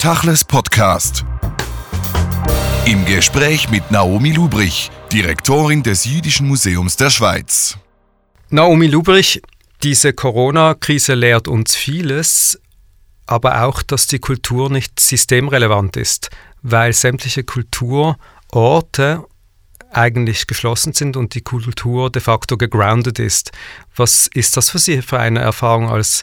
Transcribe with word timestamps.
Tachles 0.00 0.46
Podcast. 0.46 1.26
Im 2.86 3.04
Gespräch 3.04 3.68
mit 3.68 3.90
Naomi 3.90 4.32
Lubrich, 4.32 4.90
Direktorin 5.12 5.82
des 5.82 6.06
Jüdischen 6.06 6.48
Museums 6.48 6.96
der 6.96 7.10
Schweiz. 7.10 7.76
Naomi 8.48 8.86
Lubrich, 8.86 9.42
diese 9.82 10.14
Corona-Krise 10.14 11.12
lehrt 11.12 11.48
uns 11.48 11.76
vieles, 11.76 12.58
aber 13.26 13.64
auch, 13.64 13.82
dass 13.82 14.06
die 14.06 14.20
Kultur 14.20 14.70
nicht 14.70 14.98
systemrelevant 14.98 15.98
ist, 15.98 16.30
weil 16.62 16.94
sämtliche 16.94 17.44
Kulturorte 17.44 19.26
eigentlich 19.90 20.46
geschlossen 20.46 20.94
sind 20.94 21.18
und 21.18 21.34
die 21.34 21.42
Kultur 21.42 22.08
de 22.08 22.22
facto 22.22 22.56
gegroundet 22.56 23.18
ist. 23.18 23.52
Was 23.96 24.30
ist 24.32 24.56
das 24.56 24.70
für 24.70 24.78
Sie 24.78 25.02
für 25.02 25.20
eine 25.20 25.40
Erfahrung 25.40 25.90
als 25.90 26.22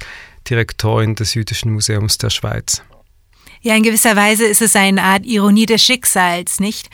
Direktorin 0.50 1.14
des 1.14 1.36
Jüdischen 1.36 1.74
Museums 1.74 2.18
der 2.18 2.32
Schweiz? 2.32 2.82
Ja, 3.62 3.76
in 3.76 3.84
gewisser 3.84 4.16
Weise 4.16 4.46
ist 4.46 4.62
es 4.62 4.76
eine 4.76 5.04
Art 5.04 5.26
Ironie 5.26 5.66
des 5.66 5.84
Schicksals, 5.84 6.60
nicht? 6.60 6.90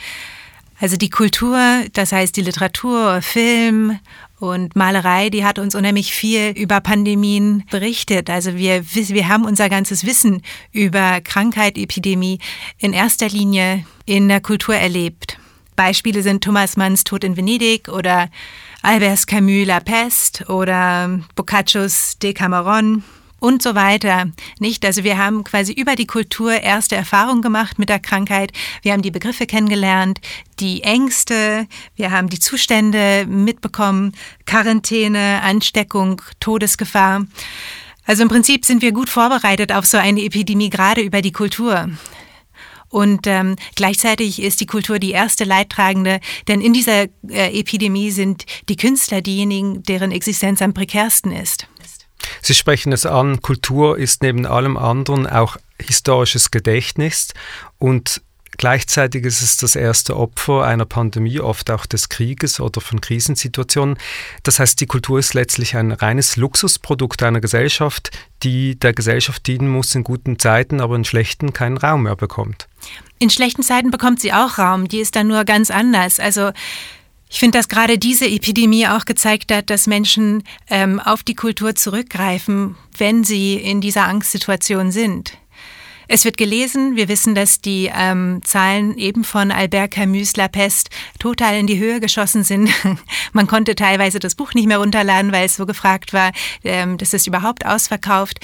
Also 0.80 0.96
die 0.96 1.10
Kultur, 1.10 1.58
das 1.92 2.12
heißt 2.12 2.36
die 2.36 2.42
Literatur, 2.42 3.22
Film 3.22 3.98
und 4.40 4.76
Malerei, 4.76 5.30
die 5.30 5.44
hat 5.44 5.58
uns 5.58 5.74
unheimlich 5.74 6.12
viel 6.12 6.50
über 6.50 6.80
Pandemien 6.80 7.64
berichtet. 7.70 8.28
Also 8.28 8.56
wir, 8.56 8.84
wir 8.92 9.28
haben 9.28 9.44
unser 9.44 9.68
ganzes 9.68 10.04
Wissen 10.04 10.42
über 10.72 11.20
Krankheit, 11.20 11.78
Epidemie 11.78 12.38
in 12.78 12.92
erster 12.92 13.28
Linie 13.28 13.86
in 14.04 14.28
der 14.28 14.40
Kultur 14.40 14.74
erlebt. 14.74 15.38
Beispiele 15.76 16.22
sind 16.22 16.44
Thomas 16.44 16.76
Manns 16.76 17.04
Tod 17.04 17.24
in 17.24 17.36
Venedig 17.36 17.88
oder 17.88 18.28
Albert 18.82 19.26
Camus 19.26 19.66
La 19.66 19.80
Peste 19.80 20.44
oder 20.46 21.20
Boccaccios 21.34 22.18
Decameron 22.18 23.02
und 23.44 23.62
so 23.62 23.74
weiter. 23.74 24.30
Nicht? 24.58 24.86
Also 24.86 25.04
wir 25.04 25.18
haben 25.18 25.44
quasi 25.44 25.72
über 25.74 25.96
die 25.96 26.06
Kultur 26.06 26.52
erste 26.52 26.96
Erfahrungen 26.96 27.42
gemacht 27.42 27.78
mit 27.78 27.90
der 27.90 28.00
Krankheit. 28.00 28.52
Wir 28.80 28.94
haben 28.94 29.02
die 29.02 29.10
Begriffe 29.10 29.44
kennengelernt, 29.44 30.18
die 30.60 30.82
Ängste, 30.82 31.66
wir 31.94 32.10
haben 32.10 32.30
die 32.30 32.38
Zustände 32.38 33.26
mitbekommen, 33.28 34.12
Quarantäne, 34.46 35.42
Ansteckung, 35.42 36.22
Todesgefahr. 36.40 37.26
Also 38.06 38.22
im 38.22 38.30
Prinzip 38.30 38.64
sind 38.64 38.80
wir 38.80 38.92
gut 38.92 39.10
vorbereitet 39.10 39.72
auf 39.72 39.84
so 39.84 39.98
eine 39.98 40.22
Epidemie, 40.22 40.70
gerade 40.70 41.02
über 41.02 41.20
die 41.20 41.32
Kultur. 41.32 41.90
Und 42.88 43.26
ähm, 43.26 43.56
gleichzeitig 43.74 44.40
ist 44.40 44.62
die 44.62 44.66
Kultur 44.66 44.98
die 44.98 45.10
erste 45.10 45.44
Leidtragende, 45.44 46.20
denn 46.48 46.62
in 46.62 46.72
dieser 46.72 47.08
äh, 47.28 47.60
Epidemie 47.60 48.10
sind 48.10 48.46
die 48.70 48.76
Künstler 48.76 49.20
diejenigen, 49.20 49.82
deren 49.82 50.12
Existenz 50.12 50.62
am 50.62 50.72
prekärsten 50.72 51.32
ist. 51.32 51.66
Sie 52.42 52.54
sprechen 52.54 52.92
es 52.92 53.06
an, 53.06 53.42
Kultur 53.42 53.98
ist 53.98 54.22
neben 54.22 54.46
allem 54.46 54.76
anderen 54.76 55.26
auch 55.26 55.56
historisches 55.78 56.50
Gedächtnis 56.50 57.32
und 57.78 58.22
Gleichzeitig 58.56 59.24
ist 59.24 59.42
es 59.42 59.56
das 59.56 59.74
erste 59.74 60.16
Opfer 60.16 60.64
einer 60.64 60.84
Pandemie, 60.84 61.40
oft 61.40 61.70
auch 61.70 61.86
des 61.86 62.08
Krieges 62.08 62.60
oder 62.60 62.80
von 62.80 63.00
Krisensituationen. 63.00 63.96
Das 64.42 64.58
heißt, 64.60 64.80
die 64.80 64.86
Kultur 64.86 65.18
ist 65.18 65.34
letztlich 65.34 65.76
ein 65.76 65.92
reines 65.92 66.36
Luxusprodukt 66.36 67.22
einer 67.22 67.40
Gesellschaft, 67.40 68.10
die 68.42 68.78
der 68.78 68.92
Gesellschaft 68.92 69.46
dienen 69.46 69.68
muss 69.68 69.94
in 69.94 70.04
guten 70.04 70.38
Zeiten, 70.38 70.80
aber 70.80 70.94
in 70.96 71.04
schlechten 71.04 71.52
keinen 71.52 71.78
Raum 71.78 72.04
mehr 72.04 72.16
bekommt. 72.16 72.68
In 73.18 73.30
schlechten 73.30 73.62
Zeiten 73.62 73.90
bekommt 73.90 74.20
sie 74.20 74.32
auch 74.32 74.58
Raum, 74.58 74.86
die 74.86 75.00
ist 75.00 75.16
dann 75.16 75.26
nur 75.26 75.44
ganz 75.44 75.70
anders. 75.70 76.20
Also 76.20 76.52
ich 77.34 77.40
finde, 77.40 77.58
dass 77.58 77.68
gerade 77.68 77.98
diese 77.98 78.26
Epidemie 78.26 78.86
auch 78.86 79.06
gezeigt 79.06 79.50
hat, 79.52 79.68
dass 79.68 79.88
Menschen 79.88 80.44
ähm, 80.70 81.00
auf 81.00 81.24
die 81.24 81.34
Kultur 81.34 81.74
zurückgreifen, 81.74 82.76
wenn 82.96 83.24
sie 83.24 83.54
in 83.54 83.80
dieser 83.80 84.04
Angstsituation 84.04 84.92
sind. 84.92 85.36
Es 86.06 86.24
wird 86.24 86.36
gelesen. 86.36 86.94
Wir 86.94 87.08
wissen, 87.08 87.34
dass 87.34 87.60
die 87.60 87.90
ähm, 87.92 88.40
Zahlen 88.44 88.96
eben 88.96 89.24
von 89.24 89.50
Albert 89.50 89.90
Camus 89.90 90.36
La 90.36 90.46
Peste 90.46 90.92
total 91.18 91.58
in 91.58 91.66
die 91.66 91.80
Höhe 91.80 91.98
geschossen 91.98 92.44
sind. 92.44 92.70
Man 93.32 93.48
konnte 93.48 93.74
teilweise 93.74 94.20
das 94.20 94.36
Buch 94.36 94.54
nicht 94.54 94.68
mehr 94.68 94.78
runterladen, 94.78 95.32
weil 95.32 95.46
es 95.46 95.56
so 95.56 95.66
gefragt 95.66 96.12
war, 96.12 96.30
ähm, 96.62 96.98
dass 96.98 97.14
es 97.14 97.26
überhaupt 97.26 97.66
ausverkauft. 97.66 98.38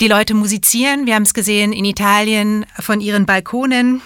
Die 0.00 0.08
Leute 0.08 0.32
musizieren. 0.32 1.04
Wir 1.04 1.16
haben 1.16 1.24
es 1.24 1.34
gesehen 1.34 1.74
in 1.74 1.84
Italien 1.84 2.64
von 2.78 3.02
ihren 3.02 3.26
Balkonen. 3.26 4.00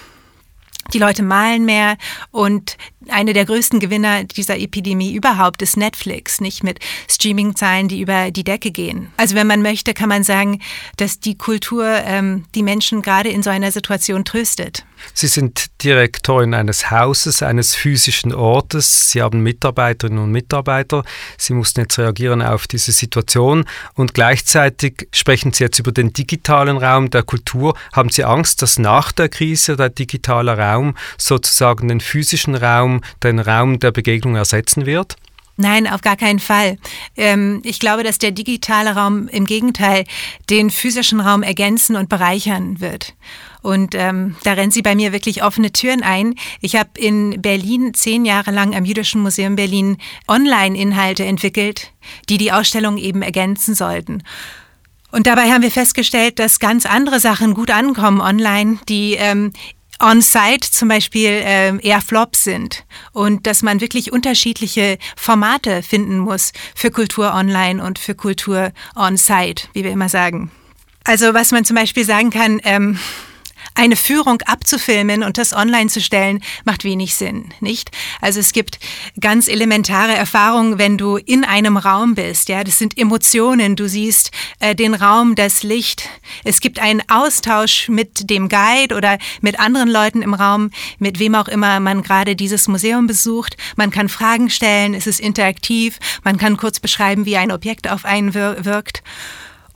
Die 0.93 0.99
Leute 0.99 1.23
malen 1.23 1.65
mehr 1.65 1.97
und 2.31 2.77
eine 3.09 3.33
der 3.33 3.45
größten 3.45 3.81
Gewinner 3.81 4.25
dieser 4.25 4.59
Epidemie 4.59 5.13
überhaupt 5.13 5.63
ist 5.63 5.77
Netflix, 5.77 6.41
nicht 6.41 6.65
mit 6.65 6.81
Streaming-Zahlen, 7.09 7.89
die 7.89 8.01
über 8.01 8.31
die 8.31 8.45
Decke 8.45 8.71
gehen. 8.71 9.09
Also 9.17 9.35
wenn 9.35 9.47
man 9.47 9.63
möchte, 9.63 9.95
kann 9.95 10.09
man 10.09 10.25
sagen, 10.25 10.61
dass 10.97 11.21
die 11.21 11.37
Kultur 11.37 11.87
ähm, 11.87 12.45
die 12.55 12.63
Menschen 12.63 13.03
gerade 13.03 13.29
in 13.29 13.43
so 13.43 13.51
einer 13.51 13.71
Situation 13.71 14.25
tröstet. 14.25 14.85
Sie 15.13 15.27
sind 15.27 15.67
Direktorin 15.83 16.55
eines 16.55 16.91
Hauses, 16.91 17.43
eines 17.43 17.75
physischen 17.75 18.33
Ortes. 18.33 19.11
Sie 19.11 19.21
haben 19.21 19.43
Mitarbeiterinnen 19.43 20.23
und 20.23 20.31
Mitarbeiter. 20.31 21.05
Sie 21.37 21.53
mussten 21.53 21.81
jetzt 21.81 21.99
reagieren 21.99 22.41
auf 22.41 22.67
diese 22.67 22.93
Situation 22.93 23.65
und 23.95 24.15
gleichzeitig 24.15 25.09
sprechen 25.13 25.53
Sie 25.53 25.65
jetzt 25.65 25.79
über 25.79 25.93
den 25.93 26.13
digitalen 26.13 26.79
Raum 26.79 27.11
der 27.11 27.23
Kultur. 27.23 27.77
Haben 27.93 28.09
Sie 28.09 28.25
Angst, 28.25 28.63
dass 28.63 28.79
nach 28.79 29.13
der 29.13 29.29
Krise 29.29 29.77
der 29.77 29.91
digitale 29.91 30.57
Raum 30.57 30.95
sozusagen 31.19 31.89
den 31.89 32.01
physischen 32.01 32.55
Raum 32.55 32.94
den 33.23 33.39
Raum 33.39 33.79
der 33.81 33.93
Begegnung 33.93 34.37
ersetzen 34.37 34.87
wird? 34.87 35.17
Nein, 35.57 35.87
auf 35.87 36.01
gar 36.01 36.17
keinen 36.17 36.41
Fall. 36.41 36.79
Ähm, 37.17 37.63
ich 37.65 37.79
glaube, 37.79 38.03
dass 38.03 38.19
der 38.19 38.33
digitale 38.33 38.97
Raum 38.97 39.29
im 39.29 39.47
Gegenteil 39.47 40.05
den 40.51 40.71
physischen 40.71 41.21
Raum 41.21 41.45
ergänzen 41.45 41.95
und 41.95 42.09
bereichern 42.09 42.81
wird. 42.81 43.15
Und 43.63 43.95
ähm, 43.95 44.35
da 44.43 44.55
rennt 44.55 44.75
sie 44.75 44.83
bei 44.83 44.95
mir 44.95 45.13
wirklich 45.13 45.45
offene 45.45 45.73
Türen 45.73 46.03
ein. 46.03 46.35
Ich 46.61 46.75
habe 46.77 46.91
in 46.99 47.41
Berlin 47.41 47.95
zehn 47.95 48.25
Jahre 48.25 48.51
lang 48.51 48.75
am 48.75 48.85
Jüdischen 48.85 49.23
Museum 49.23 49.55
Berlin 49.55 49.97
Online-Inhalte 50.27 51.25
entwickelt, 51.25 51.93
die 52.29 52.37
die 52.37 52.53
Ausstellung 52.53 52.99
eben 52.99 53.23
ergänzen 53.23 53.75
sollten. 53.75 54.23
Und 55.13 55.29
dabei 55.29 55.53
haben 55.53 55.63
wir 55.63 55.71
festgestellt, 55.71 56.41
dass 56.41 56.59
ganz 56.59 56.85
andere 56.85 57.21
Sachen 57.21 57.55
gut 57.55 57.71
ankommen 57.71 58.21
online, 58.21 58.79
die 58.89 59.15
ähm, 59.15 59.53
on-site 60.01 60.71
zum 60.71 60.89
Beispiel 60.89 61.31
äh, 61.31 61.77
eher 61.79 62.01
Flops 62.01 62.45
sind 62.45 62.85
und 63.13 63.47
dass 63.47 63.63
man 63.63 63.81
wirklich 63.81 64.13
unterschiedliche 64.13 64.99
Formate 65.17 65.83
finden 65.83 66.19
muss 66.19 66.53
für 66.75 66.91
Kultur 66.91 67.35
online 67.35 67.83
und 67.83 67.99
für 67.99 68.15
Kultur 68.15 68.73
on-site, 68.97 69.69
wie 69.73 69.85
wir 69.85 69.91
immer 69.91 70.09
sagen. 70.09 70.51
Also 71.05 71.35
was 71.35 71.53
man 71.53 71.65
zum 71.65 71.77
Beispiel 71.77 72.05
sagen 72.05 72.31
kann, 72.31 72.61
ähm, 72.65 72.99
eine 73.75 73.97
Führung 73.97 74.41
abzufilmen 74.43 75.23
und 75.23 75.39
das 75.39 75.53
online 75.53 75.89
zu 75.89 76.01
stellen, 76.01 76.43
macht 76.65 76.85
wenig 76.85 77.15
Sinn, 77.15 77.53
nicht? 77.61 77.91
Also 78.21 78.41
es 78.41 78.53
gibt 78.53 78.79
ganz 79.21 79.49
elementare 79.49 80.15
Erfahrungen, 80.15 80.79
wenn 80.79 80.99
du 80.99 81.17
in 81.17 81.45
einem 81.45 81.77
Raum 81.77 82.15
bist, 82.15 82.49
ja, 82.49 82.65
das 82.65 82.79
sind 82.79 82.99
Emotionen, 82.99 83.77
du 83.77 83.89
siehst 83.89 84.31
äh, 84.61 84.75
den 84.75 84.95
Raum, 84.95 85.35
das 85.35 85.63
Licht, 85.63 86.09
es 86.45 86.61
gibt 86.61 86.79
einen 86.79 87.03
Austausch 87.09 87.89
mit 87.89 88.31
dem 88.31 88.49
Guide 88.49 88.95
oder 88.95 89.19
mit 89.41 89.59
anderen 89.61 89.89
Leuten 89.89 90.23
im 90.23 90.35
Raum, 90.35 90.71
mit 90.99 91.19
wem 91.19 91.35
auch 91.35 91.49
immer 91.49 91.81
man 91.81 92.03
gerade 92.03 92.37
dieses 92.37 92.69
Museum 92.69 93.07
besucht, 93.07 93.57
man 93.77 93.91
kann 93.91 94.09
Fragen 94.09 94.51
stellen, 94.51 94.95
es 94.95 95.07
ist 95.07 95.21
interaktiv, 95.21 95.99
man 96.23 96.37
kann 96.37 96.57
kurz 96.57 96.81
beschreiben, 96.81 97.27
wie 97.27 97.37
ein 97.37 97.53
Objekt 97.53 97.91
auf 97.91 98.05
einen 98.05 98.35
wirkt. 98.35 99.03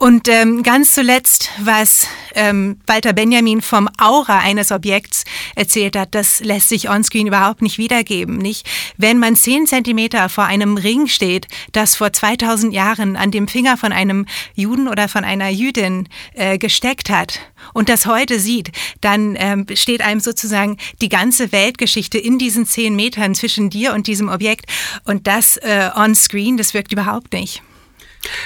Und 0.01 0.29
ähm, 0.29 0.63
ganz 0.63 0.93
zuletzt, 0.93 1.49
was 1.59 2.07
ähm, 2.33 2.79
Walter 2.87 3.11
Benjamin 3.11 3.61
vom 3.61 3.89
Aura 3.97 4.39
eines 4.39 4.71
Objekts 4.71 5.25
erzählt 5.55 5.97
hat, 5.97 6.15
das 6.15 6.39
lässt 6.39 6.69
sich 6.69 6.89
onscreen 6.89 7.27
überhaupt 7.27 7.61
nicht 7.61 7.77
wiedergeben. 7.77 8.37
Nicht? 8.37 8.65
Wenn 8.95 9.19
man 9.19 9.35
zehn 9.35 9.67
Zentimeter 9.67 10.29
vor 10.29 10.45
einem 10.45 10.77
Ring 10.77 11.07
steht, 11.07 11.49
das 11.73 11.97
vor 11.97 12.13
2000 12.13 12.73
Jahren 12.73 13.17
an 13.17 13.31
dem 13.31 13.49
Finger 13.49 13.75
von 13.75 13.91
einem 13.91 14.25
Juden 14.55 14.87
oder 14.87 15.09
von 15.09 15.25
einer 15.25 15.49
Jüdin 15.49 16.07
äh, 16.33 16.57
gesteckt 16.57 17.09
hat 17.09 17.41
und 17.73 17.89
das 17.89 18.05
heute 18.05 18.39
sieht, 18.39 18.71
dann 19.01 19.35
ähm, 19.37 19.65
steht 19.73 20.01
einem 20.01 20.21
sozusagen 20.21 20.77
die 21.01 21.09
ganze 21.09 21.51
Weltgeschichte 21.51 22.17
in 22.17 22.39
diesen 22.39 22.65
zehn 22.65 22.95
Metern 22.95 23.35
zwischen 23.35 23.69
dir 23.69 23.93
und 23.93 24.07
diesem 24.07 24.29
Objekt. 24.29 24.65
Und 25.03 25.27
das 25.27 25.57
äh, 25.57 25.89
onscreen, 25.93 26.55
das 26.55 26.73
wirkt 26.73 26.93
überhaupt 26.93 27.33
nicht. 27.33 27.61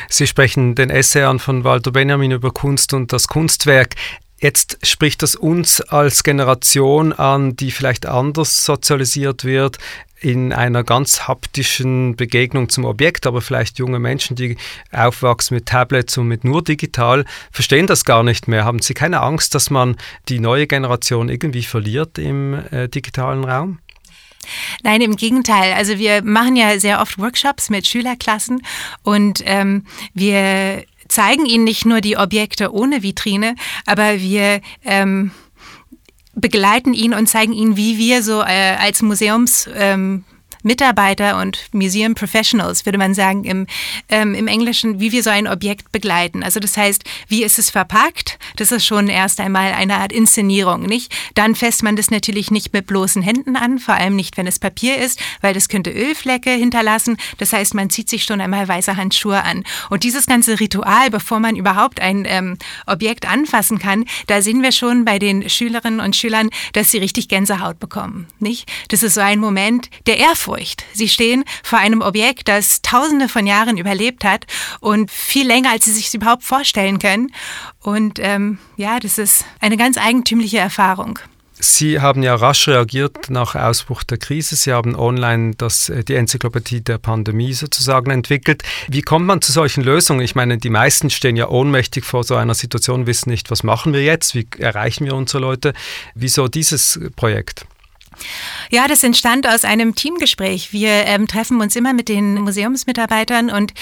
Sie 0.09 0.27
sprechen 0.27 0.75
den 0.75 0.89
Essay 0.89 1.23
an 1.23 1.39
von 1.39 1.63
Walter 1.63 1.91
Benjamin 1.91 2.31
über 2.31 2.51
Kunst 2.51 2.93
und 2.93 3.13
das 3.13 3.27
Kunstwerk. 3.27 3.95
Jetzt 4.39 4.85
spricht 4.85 5.21
das 5.21 5.35
uns 5.35 5.79
als 5.79 6.23
Generation 6.23 7.13
an, 7.13 7.55
die 7.55 7.71
vielleicht 7.71 8.05
anders 8.05 8.65
sozialisiert 8.65 9.45
wird, 9.45 9.77
in 10.19 10.53
einer 10.53 10.83
ganz 10.83 11.27
haptischen 11.27 12.15
Begegnung 12.15 12.69
zum 12.69 12.85
Objekt, 12.85 13.27
aber 13.27 13.41
vielleicht 13.41 13.77
junge 13.77 13.99
Menschen, 13.99 14.35
die 14.35 14.57
aufwachsen 14.91 15.55
mit 15.55 15.65
Tablets 15.65 16.17
und 16.17 16.27
mit 16.27 16.43
nur 16.43 16.63
digital, 16.63 17.25
verstehen 17.51 17.87
das 17.87 18.05
gar 18.05 18.23
nicht 18.23 18.47
mehr. 18.47 18.63
Haben 18.63 18.81
Sie 18.81 18.93
keine 18.93 19.21
Angst, 19.21 19.53
dass 19.53 19.69
man 19.69 19.97
die 20.29 20.39
neue 20.39 20.67
Generation 20.67 21.29
irgendwie 21.29 21.63
verliert 21.63 22.17
im 22.17 22.53
äh, 22.71 22.87
digitalen 22.87 23.43
Raum? 23.43 23.79
Nein, 24.83 25.01
im 25.01 25.15
Gegenteil. 25.15 25.73
Also 25.73 25.97
wir 25.97 26.23
machen 26.23 26.55
ja 26.55 26.79
sehr 26.79 27.01
oft 27.01 27.17
Workshops 27.17 27.69
mit 27.69 27.87
Schülerklassen 27.87 28.61
und 29.03 29.41
ähm, 29.45 29.85
wir 30.13 30.83
zeigen 31.07 31.45
ihnen 31.45 31.63
nicht 31.63 31.85
nur 31.85 32.01
die 32.01 32.17
Objekte 32.17 32.73
ohne 32.73 33.03
Vitrine, 33.03 33.55
aber 33.85 34.19
wir 34.19 34.61
ähm, 34.83 35.31
begleiten 36.33 36.93
ihn 36.93 37.13
und 37.13 37.27
zeigen 37.27 37.53
ihnen, 37.53 37.77
wie 37.77 37.97
wir 37.97 38.23
so 38.23 38.41
äh, 38.41 38.75
als 38.79 39.01
Museums 39.01 39.69
ähm, 39.75 40.23
Mitarbeiter 40.63 41.39
und 41.41 41.67
Museum 41.73 42.15
Professionals, 42.15 42.85
würde 42.85 42.97
man 42.97 43.13
sagen, 43.13 43.43
im, 43.43 43.67
ähm, 44.09 44.33
im 44.33 44.47
Englischen, 44.47 44.99
wie 44.99 45.11
wir 45.11 45.21
so 45.21 45.29
ein 45.29 45.47
Objekt 45.47 45.91
begleiten. 45.91 46.41
Also 46.41 46.59
das 46.59 46.77
heißt, 46.77 47.03
wie 47.27 47.43
ist 47.43 47.59
es 47.59 47.69
verpackt? 47.69 48.39
Das 48.55 48.71
ist 48.71 48.85
schon 48.85 49.09
erst 49.09 49.41
einmal 49.41 49.73
eine 49.73 49.97
Art 49.97 50.13
Inszenierung, 50.13 50.83
nicht? 50.83 51.13
Dann 51.35 51.53
fässt 51.55 51.83
man 51.83 51.97
das 51.97 52.11
natürlich 52.11 52.49
nicht 52.49 52.73
mit 52.73 52.87
bloßen 52.87 53.21
Händen 53.21 53.57
an, 53.57 53.77
vor 53.77 53.95
allem 53.95 54.15
nicht, 54.15 54.37
wenn 54.37 54.47
es 54.47 54.57
Papier 54.57 54.97
ist, 54.97 55.19
weil 55.41 55.53
das 55.53 55.67
könnte 55.67 55.91
Ölflecke 55.91 56.51
hinterlassen. 56.51 57.17
Das 57.37 57.51
heißt, 57.51 57.73
man 57.73 57.89
zieht 57.89 58.09
sich 58.09 58.23
schon 58.23 58.39
einmal 58.39 58.67
weiße 58.67 58.95
Handschuhe 58.95 59.43
an. 59.43 59.63
Und 59.89 60.03
dieses 60.03 60.25
ganze 60.25 60.59
Ritual, 60.59 61.09
bevor 61.09 61.39
man 61.39 61.57
überhaupt 61.57 61.99
ein 61.99 62.23
ähm, 62.25 62.57
Objekt 62.87 63.27
anfassen 63.27 63.79
kann, 63.79 64.05
da 64.27 64.41
sehen 64.41 64.63
wir 64.63 64.71
schon 64.71 65.03
bei 65.03 65.19
den 65.19 65.49
Schülerinnen 65.49 65.99
und 65.99 66.15
Schülern, 66.15 66.49
dass 66.71 66.91
sie 66.91 66.99
richtig 66.99 67.27
Gänsehaut 67.27 67.79
bekommen, 67.79 68.27
nicht? 68.39 68.71
Das 68.87 69.03
ist 69.03 69.15
so 69.15 69.21
ein 69.21 69.39
Moment 69.39 69.89
der 70.07 70.17
Ehrfurcht 70.17 70.52
Ehrfurcht. 70.53 70.85
Sie 70.93 71.09
stehen 71.09 71.43
vor 71.63 71.79
einem 71.79 72.01
Objekt, 72.01 72.47
das 72.47 72.81
tausende 72.81 73.29
von 73.29 73.45
Jahren 73.47 73.77
überlebt 73.77 74.23
hat 74.23 74.45
und 74.79 75.11
viel 75.11 75.47
länger, 75.47 75.71
als 75.71 75.85
sie 75.85 75.91
sich 75.91 76.13
überhaupt 76.13 76.43
vorstellen 76.43 76.99
können. 76.99 77.33
Und 77.81 78.19
ähm, 78.19 78.59
ja, 78.77 78.99
das 78.99 79.17
ist 79.17 79.45
eine 79.59 79.77
ganz 79.77 79.97
eigentümliche 79.97 80.59
Erfahrung. 80.59 81.19
Sie 81.59 82.01
haben 82.01 82.23
ja 82.23 82.35
rasch 82.35 82.67
reagiert 82.67 83.29
nach 83.29 83.55
Ausbruch 83.55 84.03
der 84.03 84.17
Krise. 84.17 84.55
Sie 84.55 84.73
haben 84.73 84.95
online 84.95 85.53
das, 85.57 85.87
äh, 85.87 86.03
die 86.03 86.15
Enzyklopädie 86.15 86.81
der 86.81 86.97
Pandemie 86.97 87.53
sozusagen 87.53 88.11
entwickelt. 88.11 88.63
Wie 88.89 89.01
kommt 89.01 89.27
man 89.27 89.41
zu 89.41 89.53
solchen 89.53 89.81
Lösungen? 89.81 90.21
Ich 90.21 90.35
meine, 90.35 90.57
die 90.57 90.69
meisten 90.69 91.09
stehen 91.09 91.37
ja 91.37 91.47
ohnmächtig 91.47 92.03
vor 92.03 92.25
so 92.25 92.35
einer 92.35 92.55
Situation, 92.55 93.07
wissen 93.07 93.29
nicht, 93.29 93.49
was 93.49 93.63
machen 93.63 93.93
wir 93.93 94.03
jetzt, 94.03 94.35
wie 94.35 94.47
erreichen 94.57 95.05
wir 95.05 95.15
unsere 95.15 95.39
Leute. 95.39 95.73
Wieso 96.15 96.49
dieses 96.49 96.99
Projekt? 97.15 97.65
Ja, 98.69 98.87
das 98.87 99.03
entstand 99.03 99.47
aus 99.47 99.65
einem 99.65 99.95
Teamgespräch. 99.95 100.73
Wir 100.73 101.05
ähm, 101.05 101.27
treffen 101.27 101.61
uns 101.61 101.75
immer 101.75 101.93
mit 101.93 102.09
den 102.09 102.35
Museumsmitarbeitern 102.41 103.49
und 103.49 103.73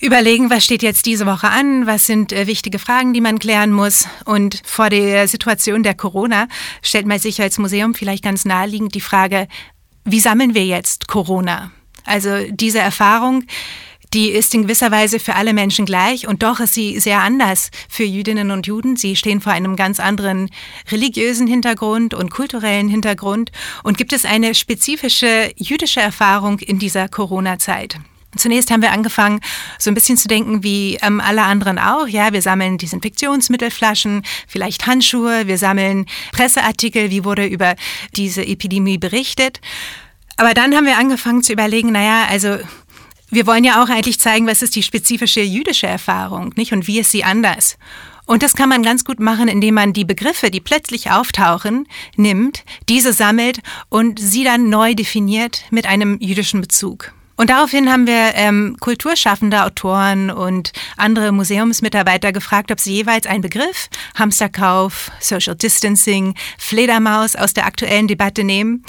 überlegen, 0.00 0.50
was 0.50 0.64
steht 0.64 0.82
jetzt 0.82 1.06
diese 1.06 1.26
Woche 1.26 1.48
an, 1.48 1.86
was 1.86 2.06
sind 2.06 2.32
äh, 2.32 2.46
wichtige 2.46 2.78
Fragen, 2.78 3.14
die 3.14 3.20
man 3.20 3.38
klären 3.38 3.72
muss. 3.72 4.06
Und 4.24 4.60
vor 4.64 4.90
der 4.90 5.28
Situation 5.28 5.82
der 5.82 5.94
Corona 5.94 6.48
stellt 6.82 7.06
man 7.06 7.18
sich 7.18 7.40
als 7.40 7.58
Museum 7.58 7.94
vielleicht 7.94 8.24
ganz 8.24 8.44
naheliegend 8.44 8.94
die 8.94 9.00
Frage, 9.00 9.48
wie 10.04 10.20
sammeln 10.20 10.54
wir 10.54 10.66
jetzt 10.66 11.08
Corona? 11.08 11.70
Also 12.04 12.30
diese 12.50 12.80
Erfahrung, 12.80 13.44
die 14.14 14.30
ist 14.30 14.54
in 14.54 14.62
gewisser 14.62 14.92
Weise 14.92 15.18
für 15.18 15.34
alle 15.34 15.52
Menschen 15.52 15.86
gleich 15.86 16.28
und 16.28 16.44
doch 16.44 16.60
ist 16.60 16.74
sie 16.74 17.00
sehr 17.00 17.20
anders 17.20 17.70
für 17.88 18.04
Jüdinnen 18.04 18.52
und 18.52 18.66
Juden. 18.66 18.96
Sie 18.96 19.16
stehen 19.16 19.40
vor 19.40 19.52
einem 19.52 19.74
ganz 19.74 19.98
anderen 19.98 20.50
religiösen 20.90 21.48
Hintergrund 21.48 22.14
und 22.14 22.30
kulturellen 22.30 22.88
Hintergrund. 22.88 23.50
Und 23.82 23.98
gibt 23.98 24.12
es 24.12 24.24
eine 24.24 24.54
spezifische 24.54 25.50
jüdische 25.56 26.00
Erfahrung 26.00 26.60
in 26.60 26.78
dieser 26.78 27.08
Corona-Zeit? 27.08 27.98
Zunächst 28.36 28.70
haben 28.70 28.82
wir 28.82 28.92
angefangen, 28.92 29.40
so 29.78 29.90
ein 29.90 29.94
bisschen 29.94 30.16
zu 30.16 30.28
denken 30.28 30.62
wie 30.62 30.98
ähm, 31.02 31.20
alle 31.20 31.42
anderen 31.42 31.78
auch. 31.78 32.06
Ja, 32.06 32.32
wir 32.32 32.42
sammeln 32.42 32.78
Desinfektionsmittelflaschen, 32.78 34.22
vielleicht 34.46 34.86
Handschuhe, 34.86 35.46
wir 35.46 35.58
sammeln 35.58 36.06
Presseartikel, 36.32 37.10
wie 37.10 37.24
wurde 37.24 37.46
über 37.46 37.74
diese 38.16 38.46
Epidemie 38.46 38.98
berichtet. 38.98 39.60
Aber 40.36 40.52
dann 40.52 40.74
haben 40.74 40.86
wir 40.86 40.98
angefangen 40.98 41.42
zu 41.42 41.52
überlegen, 41.52 41.92
naja, 41.92 42.26
also 42.28 42.58
wir 43.30 43.46
wollen 43.46 43.64
ja 43.64 43.82
auch 43.82 43.88
eigentlich 43.88 44.20
zeigen, 44.20 44.46
was 44.46 44.62
ist 44.62 44.76
die 44.76 44.82
spezifische 44.82 45.40
jüdische 45.40 45.86
Erfahrung, 45.86 46.52
nicht? 46.56 46.72
Und 46.72 46.86
wie 46.86 47.00
ist 47.00 47.10
sie 47.10 47.24
anders? 47.24 47.76
Und 48.26 48.42
das 48.42 48.54
kann 48.54 48.68
man 48.68 48.82
ganz 48.82 49.04
gut 49.04 49.20
machen, 49.20 49.48
indem 49.48 49.74
man 49.74 49.92
die 49.92 50.04
Begriffe, 50.04 50.50
die 50.50 50.60
plötzlich 50.60 51.10
auftauchen, 51.10 51.86
nimmt, 52.16 52.64
diese 52.88 53.12
sammelt 53.12 53.60
und 53.90 54.18
sie 54.18 54.44
dann 54.44 54.70
neu 54.70 54.94
definiert 54.94 55.64
mit 55.70 55.86
einem 55.86 56.18
jüdischen 56.20 56.60
Bezug. 56.60 57.12
Und 57.36 57.50
daraufhin 57.50 57.90
haben 57.90 58.06
wir 58.06 58.34
ähm, 58.34 58.76
kulturschaffende 58.78 59.64
Autoren 59.64 60.30
und 60.30 60.72
andere 60.96 61.32
Museumsmitarbeiter 61.32 62.32
gefragt, 62.32 62.70
ob 62.70 62.78
sie 62.78 62.94
jeweils 62.94 63.26
einen 63.26 63.42
Begriff, 63.42 63.88
Hamsterkauf, 64.14 65.10
Social 65.18 65.56
Distancing, 65.56 66.34
Fledermaus 66.58 67.34
aus 67.34 67.52
der 67.52 67.66
aktuellen 67.66 68.06
Debatte 68.06 68.44
nehmen 68.44 68.84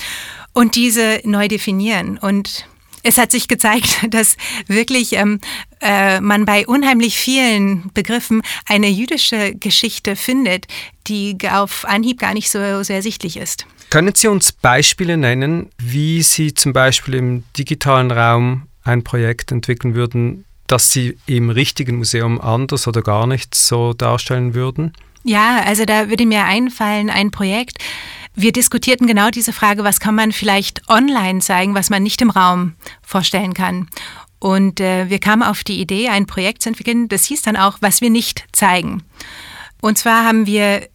und 0.54 0.76
diese 0.76 1.22
neu 1.24 1.48
definieren. 1.48 2.20
Und 2.20 2.68
es 3.06 3.18
hat 3.18 3.32
sich 3.32 3.48
gezeigt, 3.48 4.08
dass 4.10 4.36
wirklich 4.68 5.14
ähm, 5.14 5.40
äh, 5.82 6.20
man 6.20 6.46
bei 6.46 6.68
unheimlich 6.68 7.18
vielen 7.18 7.92
Begriffen 7.94 8.42
eine 8.66 8.90
jüdische 8.90 9.54
Geschichte 9.56 10.16
findet, 10.16 10.66
die 11.08 11.38
auf 11.50 11.86
Anhieb 11.86 12.20
gar 12.20 12.34
nicht 12.34 12.50
so, 12.50 12.84
so 12.84 12.92
ersichtlich 12.92 13.38
ist. 13.38 13.66
Können 13.92 14.16
Sie 14.16 14.28
uns 14.28 14.52
Beispiele 14.52 15.16
nennen, 15.16 15.70
wie 15.78 16.24
Sie 16.24 16.54
zum 16.54 16.74
Beispiel 16.74 17.14
im 17.14 17.44
digitalen 17.58 18.12
Raum 18.12 18.64
ein 18.84 19.04
Projekt 19.04 19.52
entwickeln 19.52 19.94
würden, 19.94 20.44
das 20.68 20.92
Sie 20.92 21.18
im 21.28 21.52
richtigen 21.52 21.98
Museum 21.98 22.42
anders 22.42 22.88
oder 22.88 23.04
gar 23.04 23.28
nicht 23.28 23.54
so 23.54 23.94
darstellen 23.94 24.56
würden? 24.56 24.94
Ja, 25.24 25.64
also 25.66 25.86
da 25.86 26.10
würde 26.10 26.26
mir 26.26 26.46
einfallen 26.46 27.10
ein 27.10 27.32
Projekt, 27.32 27.78
wir 28.36 28.52
diskutierten 28.52 29.08
genau 29.08 29.30
diese 29.30 29.54
Frage, 29.54 29.84
was 29.84 30.00
kann 30.00 30.16
man 30.16 30.32
vielleicht 30.32 30.88
online 30.90 31.40
zeigen, 31.40 31.76
was 31.76 31.90
man 31.90 32.04
nicht 32.04 32.22
im 32.22 32.30
Raum 32.30 32.76
vorstellen 33.02 33.54
kann. 33.54 33.88
Und 34.40 34.80
äh, 34.80 35.10
wir 35.10 35.20
kamen 35.20 35.44
auf 35.44 35.64
die 35.64 35.80
Idee, 35.80 36.10
ein 36.10 36.28
Projekt 36.28 36.62
zu 36.62 36.70
entwickeln, 36.70 37.08
das 37.08 37.26
hieß 37.26 37.42
dann 37.42 37.56
auch, 37.56 37.78
was 37.82 38.02
wir 38.02 38.10
nicht 38.10 38.46
zeigen. 38.52 39.04
Und 39.82 39.98
zwar 39.98 40.26
haben 40.26 40.46
wir 40.46 40.88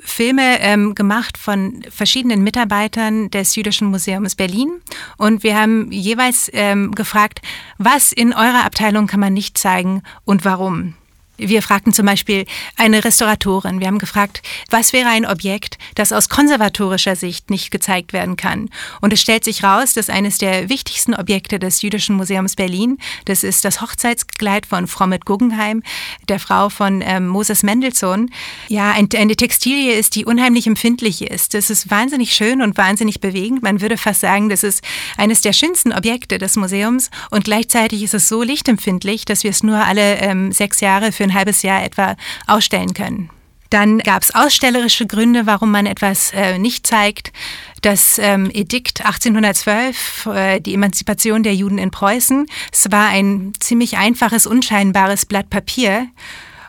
Filme 0.00 0.60
ähm, 0.60 0.94
gemacht 0.94 1.36
von 1.36 1.84
verschiedenen 1.90 2.42
Mitarbeitern 2.42 3.30
des 3.30 3.54
Jüdischen 3.56 3.88
Museums 3.88 4.34
Berlin. 4.34 4.80
Und 5.16 5.42
wir 5.42 5.56
haben 5.56 5.92
jeweils 5.92 6.50
ähm, 6.52 6.94
gefragt, 6.94 7.42
was 7.76 8.12
in 8.12 8.32
eurer 8.32 8.64
Abteilung 8.64 9.06
kann 9.06 9.20
man 9.20 9.34
nicht 9.34 9.58
zeigen 9.58 10.02
und 10.24 10.44
warum. 10.44 10.94
Wir 11.38 11.62
fragten 11.62 11.92
zum 11.92 12.04
Beispiel 12.04 12.46
eine 12.76 13.04
Restauratorin. 13.04 13.78
Wir 13.78 13.86
haben 13.86 14.00
gefragt, 14.00 14.42
was 14.70 14.92
wäre 14.92 15.08
ein 15.08 15.24
Objekt, 15.24 15.78
das 15.94 16.12
aus 16.12 16.28
konservatorischer 16.28 17.14
Sicht 17.14 17.48
nicht 17.48 17.70
gezeigt 17.70 18.12
werden 18.12 18.36
kann. 18.36 18.70
Und 19.00 19.12
es 19.12 19.20
stellt 19.20 19.44
sich 19.44 19.62
raus, 19.62 19.94
dass 19.94 20.10
eines 20.10 20.38
der 20.38 20.68
wichtigsten 20.68 21.14
Objekte 21.14 21.60
des 21.60 21.80
Jüdischen 21.80 22.16
Museums 22.16 22.56
Berlin, 22.56 22.98
das 23.26 23.44
ist 23.44 23.64
das 23.64 23.80
Hochzeitskleid 23.80 24.66
von 24.66 24.88
Frommet 24.88 25.26
Guggenheim, 25.26 25.84
der 26.28 26.40
Frau 26.40 26.70
von 26.70 27.02
ähm, 27.02 27.28
Moses 27.28 27.62
Mendelssohn. 27.62 28.30
Ja, 28.66 28.90
ein, 28.90 29.08
eine 29.16 29.36
Textilie 29.36 29.94
ist, 29.94 30.16
die 30.16 30.24
unheimlich 30.24 30.66
empfindlich 30.66 31.22
ist. 31.22 31.54
Das 31.54 31.70
ist 31.70 31.88
wahnsinnig 31.88 32.34
schön 32.34 32.62
und 32.62 32.76
wahnsinnig 32.76 33.20
bewegend. 33.20 33.62
Man 33.62 33.80
würde 33.80 33.96
fast 33.96 34.22
sagen, 34.22 34.48
das 34.48 34.64
ist 34.64 34.82
eines 35.16 35.40
der 35.40 35.52
schönsten 35.52 35.92
Objekte 35.92 36.38
des 36.38 36.56
Museums. 36.56 37.10
Und 37.30 37.44
gleichzeitig 37.44 38.02
ist 38.02 38.14
es 38.14 38.28
so 38.28 38.42
lichtempfindlich, 38.42 39.24
dass 39.24 39.44
wir 39.44 39.52
es 39.52 39.62
nur 39.62 39.78
alle 39.78 40.16
ähm, 40.16 40.50
sechs 40.50 40.80
Jahre 40.80 41.12
für 41.12 41.27
ein 41.28 41.34
halbes 41.34 41.62
Jahr 41.62 41.82
etwa 41.84 42.16
ausstellen 42.46 42.94
können. 42.94 43.30
Dann 43.70 43.98
gab 43.98 44.22
es 44.22 44.34
ausstellerische 44.34 45.06
Gründe, 45.06 45.46
warum 45.46 45.70
man 45.70 45.86
etwas 45.86 46.32
äh, 46.32 46.58
nicht 46.58 46.86
zeigt. 46.86 47.32
Das 47.82 48.18
ähm, 48.18 48.50
Edikt 48.52 49.04
1812, 49.04 50.26
äh, 50.26 50.60
die 50.60 50.74
Emanzipation 50.74 51.42
der 51.42 51.54
Juden 51.54 51.78
in 51.78 51.90
Preußen, 51.90 52.46
es 52.72 52.90
war 52.90 53.08
ein 53.08 53.52
ziemlich 53.60 53.98
einfaches, 53.98 54.46
unscheinbares 54.46 55.26
Blatt 55.26 55.50
Papier. 55.50 56.06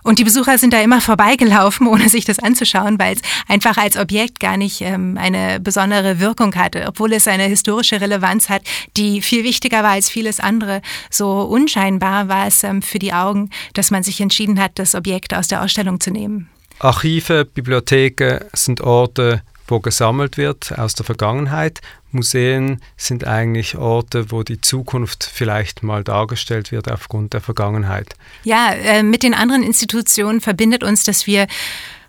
Und 0.04 0.20
die 0.20 0.24
Besucher 0.24 0.58
sind 0.58 0.74
da 0.74 0.82
immer 0.82 1.02
vorbeigelaufen, 1.02 1.88
ohne 1.88 2.10
sich 2.10 2.26
das 2.26 2.40
anzuschauen, 2.40 3.00
weil 3.00 3.16
es 3.16 3.22
einfach 3.48 3.78
als 3.78 3.98
Objekt 3.98 4.40
gar 4.40 4.58
nicht 4.58 4.82
ähm, 4.82 5.18
eine 5.20 5.60
besondere 5.60 6.20
Wirkung 6.20 6.56
hatte, 6.56 6.86
obwohl 6.88 7.14
es 7.14 7.28
eine 7.28 7.44
historische 7.44 8.02
Relevanz 8.02 8.50
hat, 8.50 8.64
die 8.98 9.22
viel 9.22 9.44
wichtiger 9.44 9.84
war 9.84 9.92
als 9.92 10.10
vieles 10.10 10.40
andere. 10.40 10.82
So 11.10 11.42
unscheinbar 11.42 12.28
war 12.28 12.48
es 12.48 12.64
ähm, 12.64 12.82
für 12.82 13.00
die 13.00 13.14
Augen, 13.14 13.50
dass 13.74 13.92
man 13.92 14.04
sich 14.04 14.22
entschieden 14.22 14.60
hat, 14.60 14.74
das 14.76 14.96
Objekt 14.96 15.34
aus 15.34 15.48
der 15.48 15.62
Ausstellung 15.62 16.00
zu 16.00 16.12
nehmen. 16.12 16.50
Archive, 16.80 17.46
Bibliotheken 17.46 18.40
sind 18.54 18.82
Orte, 18.82 19.42
wo 19.70 19.80
gesammelt 19.80 20.38
wird 20.38 20.78
aus 20.78 20.94
der 20.94 21.06
Vergangenheit. 21.06 21.82
Museen 22.12 22.82
sind 22.98 23.26
eigentlich 23.26 23.78
Orte, 23.78 24.32
wo 24.32 24.44
die 24.44 24.62
Zukunft 24.62 25.30
vielleicht 25.32 25.84
mal 25.84 26.04
dargestellt 26.04 26.72
wird 26.72 26.92
aufgrund 26.92 27.34
der 27.34 27.42
Vergangenheit. 27.42 28.16
Ja, 28.44 28.72
äh, 28.72 29.04
mit 29.04 29.24
den 29.24 29.34
anderen 29.34 29.64
Institutionen 29.64 30.42
verbindet 30.42 30.84
uns, 30.84 31.04
dass 31.04 31.28
wir 31.28 31.48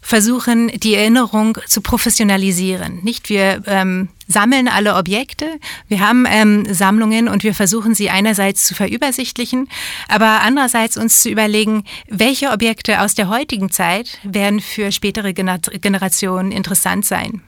versuchen, 0.00 0.69
die 0.69 0.95
Erinnerung 0.95 1.59
zu 1.67 1.81
professionalisieren. 1.81 3.00
Nicht 3.02 3.29
wir 3.29 3.62
ähm, 3.67 4.09
sammeln 4.26 4.69
alle 4.69 4.95
Objekte, 4.95 5.47
wir 5.88 6.00
haben 6.00 6.26
ähm, 6.29 6.67
Sammlungen 6.73 7.29
und 7.29 7.45
wir 7.45 7.55
versuchen 7.55 7.95
sie 7.95 8.11
einerseits 8.11 8.64
zu 8.64 8.75
verübersichtlichen, 8.75 9.69
aber 10.09 10.40
andererseits 10.43 10.97
uns 10.97 11.23
zu 11.23 11.29
überlegen, 11.29 11.85
welche 12.09 12.50
Objekte 12.50 13.02
aus 13.02 13.14
der 13.14 13.29
heutigen 13.29 13.71
Zeit 13.71 14.19
werden 14.23 14.61
für 14.61 14.90
spätere 14.93 15.33
Gener 15.35 15.59
Generationen 15.59 16.52
interessant 16.52 17.05
sein. 17.05 17.43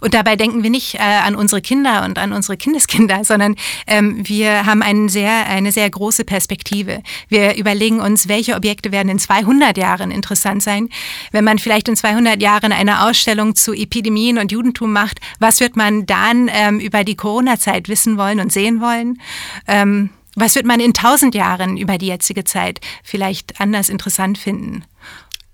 Und 0.00 0.14
dabei 0.14 0.36
denken 0.36 0.62
wir 0.62 0.70
nicht 0.70 0.94
äh, 0.94 0.98
an 0.98 1.34
unsere 1.34 1.60
Kinder 1.60 2.04
und 2.04 2.18
an 2.18 2.32
unsere 2.32 2.56
Kindeskinder, 2.56 3.24
sondern 3.24 3.56
ähm, 3.86 4.20
wir 4.26 4.66
haben 4.66 4.82
einen 4.82 5.08
sehr, 5.08 5.46
eine 5.46 5.72
sehr 5.72 5.88
große 5.88 6.24
Perspektive. 6.24 7.02
Wir 7.28 7.56
überlegen 7.56 8.00
uns, 8.00 8.28
welche 8.28 8.54
Objekte 8.54 8.92
werden 8.92 9.08
in 9.08 9.18
200 9.18 9.76
Jahren 9.76 10.10
interessant 10.10 10.62
sein. 10.62 10.88
Wenn 11.32 11.44
man 11.44 11.58
vielleicht 11.58 11.88
in 11.88 11.96
200 11.96 12.40
Jahren 12.40 12.72
eine 12.72 13.06
Ausstellung 13.06 13.54
zu 13.54 13.72
Epidemien 13.72 14.38
und 14.38 14.52
Judentum 14.52 14.92
macht, 14.92 15.20
was 15.38 15.60
wird 15.60 15.76
man 15.76 16.06
dann 16.06 16.50
ähm, 16.52 16.80
über 16.80 17.04
die 17.04 17.16
Corona-Zeit 17.16 17.88
wissen 17.88 18.18
wollen 18.18 18.40
und 18.40 18.52
sehen 18.52 18.80
wollen? 18.80 19.20
Ähm, 19.66 20.10
was 20.38 20.54
wird 20.54 20.66
man 20.66 20.80
in 20.80 20.92
1000 20.94 21.34
Jahren 21.34 21.78
über 21.78 21.96
die 21.96 22.08
jetzige 22.08 22.44
Zeit 22.44 22.80
vielleicht 23.02 23.58
anders 23.58 23.88
interessant 23.88 24.36
finden? 24.36 24.84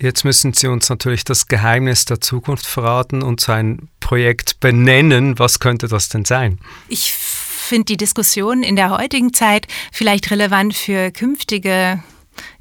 Jetzt 0.03 0.25
müssen 0.25 0.53
Sie 0.53 0.67
uns 0.67 0.89
natürlich 0.89 1.23
das 1.23 1.47
Geheimnis 1.47 2.05
der 2.07 2.21
Zukunft 2.21 2.67
verraten 2.67 3.23
und 3.23 3.41
sein 3.41 3.89
Projekt 4.01 4.59
benennen. 4.59 5.39
Was 5.39 5.61
könnte 5.61 5.87
das 5.87 6.09
denn 6.09 6.25
sein? 6.25 6.59
Ich 6.89 7.13
finde 7.13 7.85
die 7.85 7.99
Diskussion 7.99 8.65
in 8.65 8.75
der 8.75 8.91
heutigen 8.91 9.33
Zeit 9.33 9.69
vielleicht 9.93 10.33
relevant 10.33 10.75
für 10.75 11.13
künftige 11.13 12.03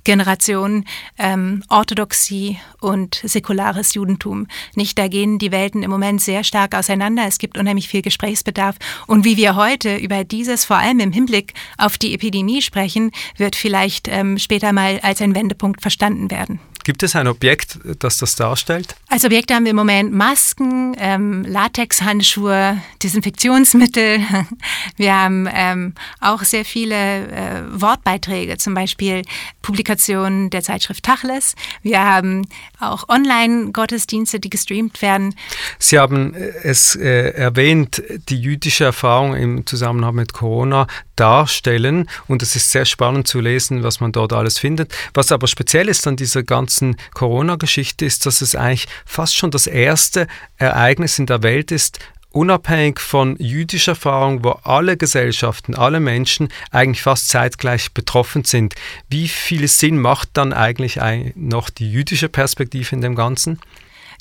Generation 0.04 0.86
ähm, 1.18 1.64
Orthodoxie 1.68 2.60
und 2.80 3.20
säkulares 3.24 3.96
Judentum. 3.96 4.46
Nicht, 4.76 5.00
da 5.00 5.08
gehen 5.08 5.40
die 5.40 5.52
Welten 5.52 5.82
im 5.82 5.90
Moment 5.90 6.22
sehr 6.22 6.44
stark 6.44 6.76
auseinander. 6.76 7.26
Es 7.28 7.40
gibt 7.40 7.58
unheimlich 7.58 7.88
viel 7.88 8.04
Gesprächsbedarf. 8.04 8.76
Und 9.08 9.26
wie 9.26 9.38
wir 9.38 9.56
heute 9.56 9.96
über 9.96 10.24
dieses 10.24 10.64
vor 10.64 10.78
allem 10.78 11.00
im 11.00 11.12
Hinblick 11.12 11.54
auf 11.80 11.98
die 11.98 12.14
Epidemie 12.14 12.62
sprechen, 12.62 13.12
wird 13.38 13.56
vielleicht 13.56 14.08
ähm, 14.10 14.38
später 14.38 14.74
mal 14.74 15.00
als 15.02 15.22
ein 15.22 15.34
Wendepunkt 15.34 15.82
verstanden 15.82 16.30
werden. 16.30 16.60
Gibt 16.84 17.04
es 17.04 17.16
ein 17.16 17.28
Objekt, 17.28 17.80
das 18.00 18.18
das 18.18 18.36
darstellt? 18.36 18.96
Als 19.08 19.26
Objekte 19.26 19.54
haben 19.54 19.66
wir 19.66 19.72
im 19.72 19.76
Moment 19.76 20.14
Masken, 20.14 20.96
ähm, 20.98 21.44
Latexhandschuhe, 21.44 22.82
Desinfektionsmittel. 23.04 24.20
Wir 24.98 25.16
haben 25.16 25.48
ähm, 25.52 25.94
auch 26.20 26.44
sehr 26.44 26.66
viele 26.66 27.28
äh, 27.28 27.62
Wortbeiträge, 27.72 28.58
zum 28.58 28.74
Beispiel 28.74 29.24
Publikationen 29.62 30.50
der 30.50 30.62
Zeitschrift 30.62 31.04
Tachles. 31.04 31.56
Wir 31.82 32.04
haben 32.04 32.48
auch 32.80 33.10
Online-Gottesdienste, 33.10 34.40
die 34.40 34.50
gestreamt 34.50 35.02
werden. 35.02 35.36
Sie 35.80 36.00
haben 36.00 36.34
äh, 36.34 36.52
es 36.64 36.96
äh, 36.96 37.32
erwähnt, 37.32 38.02
die 38.30 38.40
jüdische 38.40 38.86
Erfahrung 38.86 39.36
im 39.36 39.66
Zusammenhang 39.66 40.16
mit 40.16 40.34
Corona 40.34 40.88
darstellen 41.16 42.10
und 42.28 42.42
es 42.42 42.56
ist 42.56 42.72
sehr 42.72 42.86
spannend 42.86 43.28
zu 43.28 43.40
lesen, 43.40 43.84
was 43.84 44.00
man 44.00 44.12
dort 44.12 44.34
alles 44.34 44.58
findet. 44.58 44.94
Was 45.14 45.32
aber 45.32 45.48
speziell 45.48 45.88
ist 45.88 46.08
an 46.08 46.16
dieser 46.16 46.44
ganzen 46.72 46.96
Corona-Geschichte 47.14 48.06
ist, 48.06 48.26
dass 48.26 48.40
es 48.40 48.56
eigentlich 48.56 48.88
fast 49.06 49.36
schon 49.36 49.52
das 49.52 49.68
erste 49.68 50.28
Ereignis 50.58 51.20
in 51.20 51.26
der 51.26 51.44
Welt 51.44 51.70
ist, 51.70 52.00
unabhängig 52.32 53.02
von 53.02 53.36
jüdischer 53.40 53.92
Erfahrung, 53.92 54.42
wo 54.46 54.52
alle 54.64 54.96
Gesellschaften, 54.96 55.76
alle 55.76 56.00
Menschen 56.00 56.48
eigentlich 56.72 57.02
fast 57.02 57.28
zeitgleich 57.28 57.92
betroffen 57.92 58.46
sind. 58.46 58.76
Wie 59.10 59.28
viel 59.28 59.68
Sinn 59.68 60.00
macht 60.00 60.30
dann 60.34 60.54
eigentlich 60.54 60.98
noch 61.36 61.70
die 61.70 61.92
jüdische 61.92 62.30
Perspektive 62.30 62.96
in 62.96 63.02
dem 63.02 63.16
Ganzen? 63.16 63.60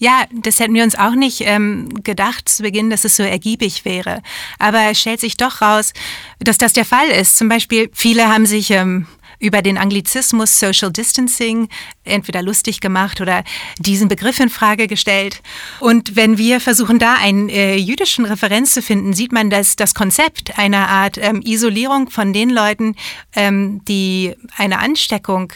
Ja, 0.01 0.25
das 0.33 0.59
hätten 0.59 0.75
wir 0.75 0.83
uns 0.83 0.99
auch 0.99 1.15
nicht 1.15 1.43
ähm, 1.43 2.03
gedacht 2.03 2.49
zu 2.49 2.65
Beginn, 2.65 2.91
dass 2.91 3.05
es 3.05 3.15
so 3.17 3.23
ergiebig 3.23 3.85
wäre. 3.85 4.23
Aber 4.59 4.91
es 4.91 4.99
stellt 4.99 5.21
sich 5.21 5.37
doch 5.37 5.61
raus, 5.61 5.93
dass 6.41 6.59
das 6.59 6.73
der 6.73 6.87
Fall 6.87 7.09
ist. 7.11 7.37
Zum 7.37 7.49
Beispiel, 7.49 7.91
viele 7.93 8.27
haben 8.27 8.47
sich 8.47 8.71
ähm, 8.71 9.07
über 9.41 9.63
den 9.63 9.79
Anglizismus 9.79 10.61
Social 10.61 10.93
Distancing 10.93 11.69
entweder 12.05 12.43
lustig 12.43 12.81
gemacht 12.81 13.21
oder 13.21 13.43
diesen 13.79 14.09
Begriff 14.09 14.39
in 14.39 14.51
Frage 14.51 14.87
gestellt. 14.87 15.43
Und 15.81 16.15
wenn 16.15 16.39
wir 16.39 16.61
versuchen, 16.61 16.99
da 16.99 17.15
einen 17.15 17.49
äh, 17.49 17.77
jüdischen 17.77 18.25
Referenz 18.25 18.75
zu 18.75 18.83
finden, 18.83 19.15
sieht 19.15 19.33
man, 19.33 19.51
dass 19.51 19.77
das 19.77 19.95
Konzept 19.95 20.59
einer 20.59 20.89
Art 20.89 21.19
ähm, 21.19 21.43
Isolierung 21.45 22.11
von 22.11 22.33
den 22.33 22.51
Leuten, 22.51 22.95
ähm, 23.35 23.83
die 23.87 24.35
eine 24.57 24.79
Ansteckung 24.79 25.53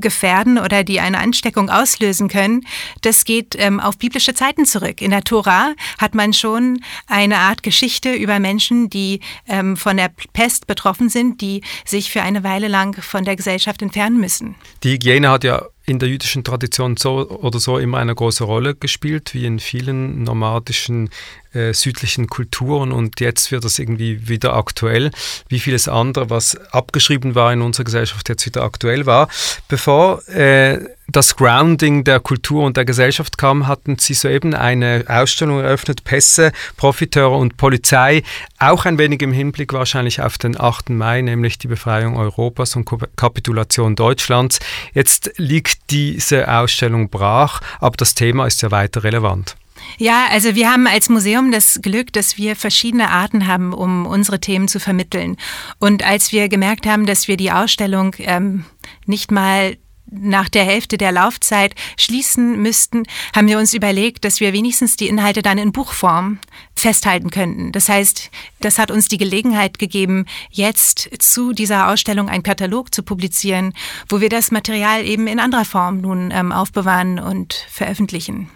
gefährden 0.00 0.58
oder 0.58 0.84
die 0.84 1.00
eine 1.00 1.18
Ansteckung 1.18 1.70
auslösen 1.70 2.28
können, 2.28 2.66
das 3.02 3.24
geht 3.24 3.54
ähm, 3.58 3.80
auf 3.80 3.98
biblische 3.98 4.34
Zeiten 4.34 4.64
zurück. 4.64 5.00
In 5.00 5.10
der 5.10 5.24
Tora 5.24 5.74
hat 5.98 6.14
man 6.14 6.32
schon 6.32 6.80
eine 7.06 7.38
Art 7.38 7.62
Geschichte 7.62 8.12
über 8.14 8.38
Menschen, 8.38 8.90
die 8.90 9.20
ähm, 9.48 9.76
von 9.76 9.96
der 9.96 10.10
Pest 10.32 10.66
betroffen 10.66 11.08
sind, 11.08 11.40
die 11.40 11.62
sich 11.84 12.10
für 12.10 12.22
eine 12.22 12.44
Weile 12.44 12.68
lang 12.68 13.00
von 13.00 13.24
der 13.24 13.36
Gesellschaft 13.36 13.82
entfernen 13.82 14.18
müssen. 14.18 14.54
Die 14.82 14.92
Hygiene 14.92 15.30
hat 15.30 15.44
ja 15.44 15.62
in 15.86 16.00
der 16.00 16.08
jüdischen 16.08 16.42
Tradition 16.42 16.96
so 16.96 17.28
oder 17.28 17.60
so 17.60 17.78
immer 17.78 17.98
eine 17.98 18.14
große 18.14 18.44
Rolle 18.44 18.74
gespielt, 18.74 19.34
wie 19.34 19.46
in 19.46 19.60
vielen 19.60 20.24
nomadischen 20.24 21.10
äh, 21.56 21.72
südlichen 21.72 22.28
Kulturen 22.28 22.92
und 22.92 23.20
jetzt 23.20 23.50
wird 23.50 23.64
das 23.64 23.78
irgendwie 23.78 24.28
wieder 24.28 24.54
aktuell, 24.54 25.10
wie 25.48 25.58
vieles 25.58 25.88
andere, 25.88 26.30
was 26.30 26.56
abgeschrieben 26.72 27.34
war 27.34 27.52
in 27.52 27.62
unserer 27.62 27.84
Gesellschaft, 27.84 28.28
jetzt 28.28 28.46
wieder 28.46 28.62
aktuell 28.62 29.06
war. 29.06 29.28
Bevor 29.68 30.26
äh, 30.28 30.78
das 31.08 31.36
Grounding 31.36 32.04
der 32.04 32.20
Kultur 32.20 32.64
und 32.64 32.76
der 32.76 32.84
Gesellschaft 32.84 33.38
kam, 33.38 33.66
hatten 33.66 33.98
Sie 33.98 34.14
soeben 34.14 34.54
eine 34.54 35.04
Ausstellung 35.08 35.60
eröffnet, 35.60 36.04
Pässe, 36.04 36.52
Profiteure 36.76 37.36
und 37.36 37.56
Polizei, 37.56 38.22
auch 38.58 38.84
ein 38.84 38.98
wenig 38.98 39.22
im 39.22 39.32
Hinblick 39.32 39.72
wahrscheinlich 39.72 40.20
auf 40.20 40.38
den 40.38 40.60
8. 40.60 40.90
Mai, 40.90 41.22
nämlich 41.22 41.58
die 41.58 41.68
Befreiung 41.68 42.16
Europas 42.16 42.76
und 42.76 42.88
Kapitulation 43.16 43.96
Deutschlands. 43.96 44.58
Jetzt 44.94 45.32
liegt 45.36 45.90
diese 45.90 46.52
Ausstellung 46.52 47.08
brach, 47.08 47.60
aber 47.80 47.96
das 47.96 48.14
Thema 48.14 48.46
ist 48.46 48.62
ja 48.62 48.70
weiter 48.70 49.04
relevant. 49.04 49.56
Ja, 49.98 50.26
also 50.30 50.54
wir 50.54 50.70
haben 50.70 50.86
als 50.86 51.08
Museum 51.08 51.50
das 51.50 51.80
Glück, 51.82 52.12
dass 52.12 52.36
wir 52.36 52.56
verschiedene 52.56 53.10
Arten 53.10 53.46
haben, 53.46 53.72
um 53.72 54.06
unsere 54.06 54.40
Themen 54.40 54.68
zu 54.68 54.80
vermitteln. 54.80 55.36
Und 55.78 56.04
als 56.04 56.32
wir 56.32 56.48
gemerkt 56.48 56.86
haben, 56.86 57.06
dass 57.06 57.28
wir 57.28 57.36
die 57.36 57.52
Ausstellung 57.52 58.14
ähm, 58.18 58.64
nicht 59.06 59.30
mal 59.30 59.76
nach 60.08 60.48
der 60.48 60.64
Hälfte 60.64 60.98
der 60.98 61.12
Laufzeit 61.12 61.74
schließen 61.96 62.60
müssten, 62.60 63.04
haben 63.34 63.48
wir 63.48 63.58
uns 63.58 63.74
überlegt, 63.74 64.24
dass 64.24 64.40
wir 64.40 64.52
wenigstens 64.52 64.96
die 64.96 65.08
Inhalte 65.08 65.42
dann 65.42 65.58
in 65.58 65.72
Buchform 65.72 66.38
festhalten 66.74 67.30
könnten. 67.30 67.72
Das 67.72 67.88
heißt, 67.88 68.30
das 68.60 68.78
hat 68.78 68.90
uns 68.90 69.08
die 69.08 69.18
Gelegenheit 69.18 69.78
gegeben, 69.78 70.26
jetzt 70.50 71.10
zu 71.18 71.52
dieser 71.52 71.88
Ausstellung 71.88 72.28
einen 72.28 72.42
Katalog 72.42 72.94
zu 72.94 73.02
publizieren, 73.02 73.74
wo 74.08 74.20
wir 74.20 74.28
das 74.28 74.50
Material 74.50 75.04
eben 75.04 75.26
in 75.26 75.40
anderer 75.40 75.64
Form 75.64 76.00
nun 76.00 76.30
ähm, 76.30 76.52
aufbewahren 76.52 77.18
und 77.18 77.66
veröffentlichen. 77.68 78.48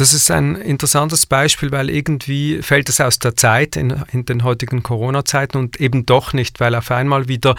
Das 0.00 0.14
ist 0.14 0.30
ein 0.30 0.56
interessantes 0.56 1.26
Beispiel, 1.26 1.72
weil 1.72 1.90
irgendwie 1.90 2.62
fällt 2.62 2.88
es 2.88 3.02
aus 3.02 3.18
der 3.18 3.36
Zeit 3.36 3.76
in, 3.76 4.02
in 4.12 4.24
den 4.24 4.44
heutigen 4.44 4.82
Corona-Zeiten 4.82 5.58
und 5.58 5.78
eben 5.78 6.06
doch 6.06 6.32
nicht, 6.32 6.58
weil 6.58 6.74
auf 6.74 6.90
einmal 6.90 7.28
wieder 7.28 7.54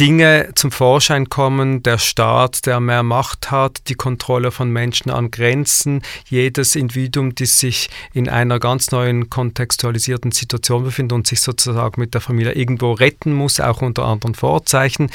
Dinge 0.00 0.52
zum 0.54 0.72
Vorschein 0.72 1.28
kommen, 1.28 1.82
der 1.82 1.98
Staat, 1.98 2.64
der 2.64 2.80
mehr 2.80 3.02
Macht 3.02 3.50
hat, 3.50 3.82
die 3.88 3.94
Kontrolle 3.94 4.50
von 4.50 4.70
Menschen 4.70 5.10
an 5.10 5.30
Grenzen, 5.30 6.00
jedes 6.26 6.74
Individuum, 6.74 7.34
das 7.34 7.58
sich 7.58 7.90
in 8.14 8.26
einer 8.26 8.58
ganz 8.58 8.92
neuen 8.92 9.28
kontextualisierten 9.28 10.32
Situation 10.32 10.84
befindet 10.84 11.12
und 11.14 11.26
sich 11.26 11.42
sozusagen 11.42 12.00
mit 12.00 12.14
der 12.14 12.22
Familie 12.22 12.54
irgendwo 12.54 12.92
retten 12.92 13.34
muss, 13.34 13.60
auch 13.60 13.82
unter 13.82 14.06
anderen 14.06 14.34
Vorzeichen. 14.34 15.10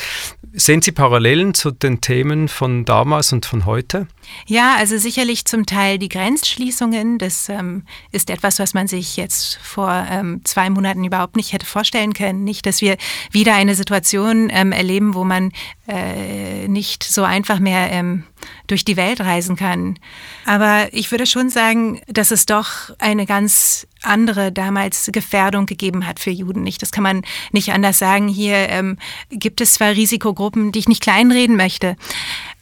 Sehen 0.54 0.84
Sie 0.84 0.92
Parallelen 0.92 1.56
zu 1.56 1.72
den 1.72 2.00
Themen 2.00 2.48
von 2.48 2.86
damals 2.86 3.34
und 3.34 3.46
von 3.46 3.66
heute? 3.66 4.08
Ja, 4.46 4.76
also 4.78 4.98
sicherlich 4.98 5.46
zum 5.46 5.66
Teil 5.66 5.98
die 5.98 6.10
Grenzschließungen. 6.10 7.18
Das 7.18 7.50
ähm, 7.50 7.84
ist 8.12 8.30
etwas, 8.30 8.60
was 8.60 8.74
man 8.74 8.88
sich 8.88 9.18
jetzt 9.18 9.58
vor 9.62 10.06
ähm, 10.10 10.42
zwei 10.46 10.70
Monaten 10.70 11.04
überhaupt 11.04 11.36
nicht 11.36 11.54
hätte 11.54 11.66
vorstellen 11.66 12.14
können. 12.14 12.44
Nicht, 12.44 12.66
dass 12.66 12.82
wir 12.82 12.98
wieder 13.32 13.56
eine 13.56 13.76
Situation 13.76 14.50
ähm, 14.52 14.72
erleben, 14.76 15.14
wo 15.14 15.24
man 15.24 15.52
äh, 15.88 16.68
nicht 16.68 17.04
so 17.04 17.24
einfach 17.24 17.60
mehr 17.60 17.92
ähm, 17.92 18.24
durch 18.68 18.86
die 18.86 18.98
Welt 18.98 19.22
reisen 19.22 19.56
kann. 19.56 19.98
Aber 20.46 20.88
ich 20.92 21.12
würde 21.12 21.26
schon 21.26 21.50
sagen, 21.50 22.02
dass 22.08 22.32
es 22.32 22.46
doch 22.46 22.92
eine 23.00 23.26
ganz 23.26 23.88
andere 24.02 24.52
damals 24.52 25.10
Gefährdung 25.12 25.66
gegeben 25.66 26.06
hat 26.06 26.20
für 26.20 26.32
Juden. 26.32 26.64
Nicht, 26.64 26.82
das 26.82 26.92
kann 26.92 27.04
man 27.04 27.24
nicht 27.52 27.72
anders 27.72 27.98
sagen. 27.98 28.28
Hier 28.28 28.70
ähm, 28.70 28.98
gibt 29.30 29.62
es 29.62 29.74
zwar 29.74 29.92
Risikogruppen, 29.92 30.72
die 30.72 30.80
ich 30.80 30.88
nicht 30.88 31.02
kleinreden 31.02 31.56
möchte, 31.56 31.96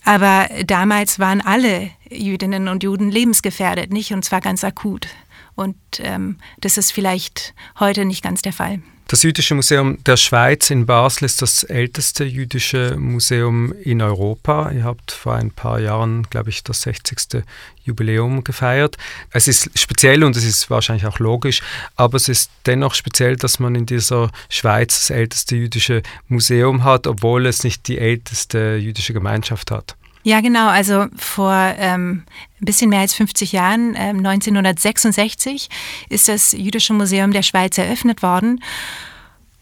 aber 0.05 0.49
damals 0.65 1.19
waren 1.19 1.41
alle 1.41 1.89
Jüdinnen 2.09 2.67
und 2.67 2.83
Juden 2.83 3.09
lebensgefährdet, 3.09 3.91
nicht? 3.91 4.13
Und 4.13 4.23
zwar 4.23 4.41
ganz 4.41 4.63
akut. 4.63 5.07
Und 5.55 5.75
ähm, 5.99 6.37
das 6.57 6.77
ist 6.77 6.91
vielleicht 6.91 7.53
heute 7.79 8.05
nicht 8.05 8.23
ganz 8.23 8.41
der 8.41 8.53
Fall. 8.53 8.81
Das 9.07 9.21
Jüdische 9.21 9.53
Museum 9.53 10.01
der 10.05 10.17
Schweiz 10.17 10.69
in 10.69 10.85
Basel 10.85 11.25
ist 11.25 11.41
das 11.41 11.63
älteste 11.63 12.23
jüdische 12.23 12.95
Museum 12.97 13.73
in 13.83 14.01
Europa. 14.01 14.71
Ihr 14.71 14.85
habt 14.85 15.11
vor 15.11 15.35
ein 15.35 15.51
paar 15.51 15.79
Jahren, 15.79 16.23
glaube 16.29 16.49
ich, 16.49 16.63
das 16.63 16.81
60. 16.81 17.43
Jubiläum 17.83 18.43
gefeiert. 18.43 18.97
Es 19.29 19.47
ist 19.47 19.77
speziell 19.77 20.23
und 20.23 20.35
es 20.35 20.45
ist 20.45 20.69
wahrscheinlich 20.69 21.05
auch 21.05 21.19
logisch, 21.19 21.61
aber 21.95 22.15
es 22.15 22.29
ist 22.29 22.49
dennoch 22.65 22.95
speziell, 22.95 23.35
dass 23.35 23.59
man 23.59 23.75
in 23.75 23.85
dieser 23.85 24.31
Schweiz 24.49 25.01
das 25.01 25.09
älteste 25.09 25.57
jüdische 25.57 26.01
Museum 26.27 26.83
hat, 26.83 27.05
obwohl 27.05 27.45
es 27.45 27.63
nicht 27.63 27.87
die 27.89 27.99
älteste 27.99 28.77
jüdische 28.77 29.13
Gemeinschaft 29.13 29.69
hat. 29.69 29.95
Ja, 30.23 30.39
genau. 30.39 30.67
Also 30.67 31.07
vor 31.17 31.53
ähm, 31.77 32.23
ein 32.61 32.65
bisschen 32.65 32.89
mehr 32.89 33.01
als 33.01 33.13
50 33.13 33.51
Jahren, 33.51 33.93
äh, 33.95 34.09
1966, 34.09 35.69
ist 36.09 36.27
das 36.29 36.53
Jüdische 36.53 36.93
Museum 36.93 37.31
der 37.31 37.43
Schweiz 37.43 37.77
eröffnet 37.77 38.23
worden. 38.23 38.63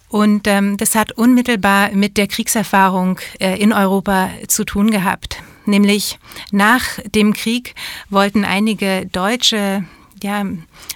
Und 0.07 0.45
ähm, 0.47 0.77
das 0.77 0.93
hat 0.93 1.13
unmittelbar 1.13 1.91
mit 1.93 2.17
der 2.17 2.27
Kriegserfahrung 2.27 3.19
äh, 3.39 3.57
in 3.59 3.73
Europa 3.73 4.29
zu 4.47 4.65
tun 4.65 4.91
gehabt. 4.91 5.41
Nämlich 5.65 6.19
nach 6.51 6.83
dem 7.05 7.33
Krieg 7.33 7.75
wollten 8.09 8.45
einige 8.45 9.05
deutsche 9.05 9.85
ja, 10.21 10.45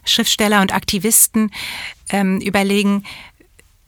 Schriftsteller 0.04 0.62
und 0.62 0.74
Aktivisten 0.74 1.52
ähm, 2.10 2.40
überlegen, 2.40 3.04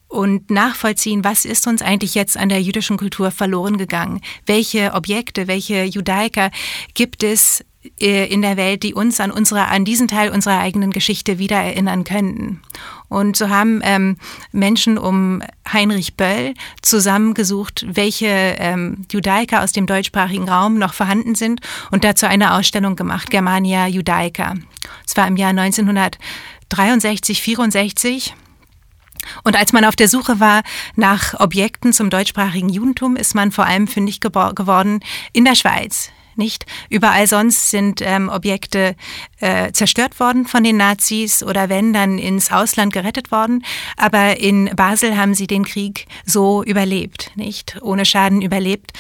und 0.08 0.50
nachvollziehen, 0.50 1.24
was 1.24 1.46
ist 1.46 1.68
uns 1.68 1.82
eigentlich 1.82 2.16
jetzt 2.16 2.38
an 2.38 2.50
der 2.50 2.62
jüdischen 2.62 2.98
Kultur 2.98 3.32
verloren 3.32 3.78
gegangen? 3.78 4.22
Welche 4.46 4.94
Objekte, 4.94 5.48
welche 5.48 5.84
Judaiker 5.84 6.52
gibt 6.94 7.24
es 7.24 7.66
äh, 8.00 8.26
in 8.32 8.42
der 8.42 8.58
Welt, 8.58 8.84
die 8.84 8.94
uns 8.94 9.20
an, 9.20 9.32
unsere, 9.32 9.68
an 9.68 9.84
diesen 9.84 10.08
Teil 10.08 10.32
unserer 10.32 10.60
eigenen 10.60 10.92
Geschichte 10.92 11.40
wieder 11.40 11.58
erinnern 11.58 12.06
könnten? 12.06 12.62
Und 13.10 13.36
so 13.36 13.50
haben 13.50 13.82
ähm, 13.84 14.18
Menschen 14.52 14.98
um 14.98 15.42
Heinrich 15.72 16.16
Böll 16.16 16.54
zusammengesucht, 16.82 17.86
welche 17.88 18.28
ähm, 18.28 19.06
Judaiker 19.12 19.62
aus 19.62 19.74
dem 19.74 19.88
deutschsprachigen 19.88 20.48
Raum 20.48 20.78
noch 20.78 20.94
vorhanden 20.94 21.36
sind 21.36 21.60
und 21.92 22.04
dazu 22.06 22.28
eine 22.28 22.54
Ausstellung 22.54 22.96
gemacht, 22.96 23.30
Germania 23.30 23.88
Judaica. 23.88 24.56
Es 25.06 25.18
war 25.18 25.28
im 25.28 25.36
Jahr 25.38 25.50
1963, 25.50 27.42
64 27.42 28.34
und 29.44 29.56
als 29.56 29.74
man 29.74 29.86
auf 29.86 29.96
der 29.96 30.08
Suche 30.08 30.40
war 30.40 30.64
nach 30.96 31.40
Objekten 31.40 31.94
zum 31.94 32.10
deutschsprachigen 32.10 32.70
Judentum, 32.70 33.16
ist 33.16 33.36
man 33.36 33.52
vor 33.52 33.66
allem 33.66 33.88
fündig 33.88 34.20
geworden 34.22 35.00
in 35.34 35.46
der 35.46 35.56
Schweiz. 35.56 36.12
Nicht 36.38 36.68
überall 36.90 37.26
sonst 37.26 37.72
sind 37.72 38.00
ähm, 38.02 38.30
Objekte 38.30 38.96
äh, 39.40 39.72
zerstört 39.72 40.20
worden 40.20 40.46
von 40.46 40.64
den 40.64 40.78
Nazis 40.78 41.42
oder 41.42 41.68
wenn 41.68 41.94
dann 41.94 42.20
ins 42.20 42.52
Ausland 42.52 42.94
gerettet 42.94 43.32
worden. 43.32 43.66
Aber 43.98 44.40
in 44.40 44.70
Basel 44.76 45.18
haben 45.18 45.34
sie 45.34 45.48
den 45.48 45.66
Krieg 45.66 46.06
so 46.26 46.64
überlebt, 46.64 47.32
nicht 47.36 47.80
ohne 47.82 48.06
Schaden 48.06 48.44
überlebt. 48.44 48.94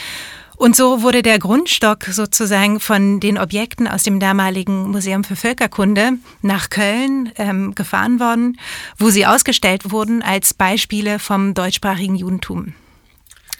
Und 0.58 0.76
so 0.76 1.04
wurde 1.04 1.22
der 1.22 1.38
Grundstock 1.38 2.06
sozusagen 2.06 2.80
von 2.80 3.20
den 3.20 3.38
Objekten 3.38 3.88
aus 3.88 4.02
dem 4.02 4.20
damaligen 4.20 4.90
Museum 4.90 5.24
für 5.24 5.36
Völkerkunde 5.36 6.14
nach 6.42 6.72
Köln 6.72 7.32
ähm, 7.38 7.76
gefahren 7.76 8.20
worden, 8.20 8.60
wo 8.98 9.12
sie 9.12 9.28
ausgestellt 9.28 9.92
wurden 9.92 10.24
als 10.24 10.56
Beispiele 10.56 11.20
vom 11.20 11.54
deutschsprachigen 11.54 12.16
Judentum. 12.16 12.74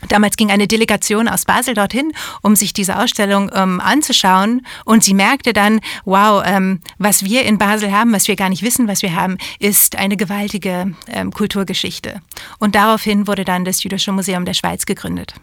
Damals 0.10 0.38
ging 0.38 0.50
eine 0.50 0.68
Delegation 0.68 1.28
aus 1.28 1.46
Basel 1.46 1.76
dorthin, 1.76 2.14
um 2.42 2.56
sich 2.56 2.74
diese 2.74 2.98
Ausstellung 2.98 3.52
ähm, 3.54 3.80
anzuschauen. 3.80 4.66
Und 4.86 5.04
sie 5.04 5.14
merkte 5.14 5.54
dann, 5.54 5.82
wow, 6.06 6.44
ähm, 6.46 6.82
was 6.98 7.24
wir 7.24 7.44
in 7.44 7.60
Basel 7.60 7.92
haben, 7.92 8.12
was 8.12 8.28
wir 8.28 8.36
gar 8.36 8.50
nicht 8.50 8.64
wissen, 8.64 8.88
was 8.88 9.04
wir 9.04 9.16
haben, 9.16 9.38
ist 9.60 9.96
eine 9.98 10.18
gewaltige 10.18 10.94
ähm, 11.08 11.32
Kulturgeschichte. 11.32 12.22
Und 12.58 12.74
daraufhin 12.76 13.28
wurde 13.28 13.46
dann 13.46 13.66
das 13.66 13.84
Jüdische 13.84 14.12
Museum 14.12 14.46
der 14.46 14.54
Schweiz 14.54 14.86
gegründet. 14.86 15.36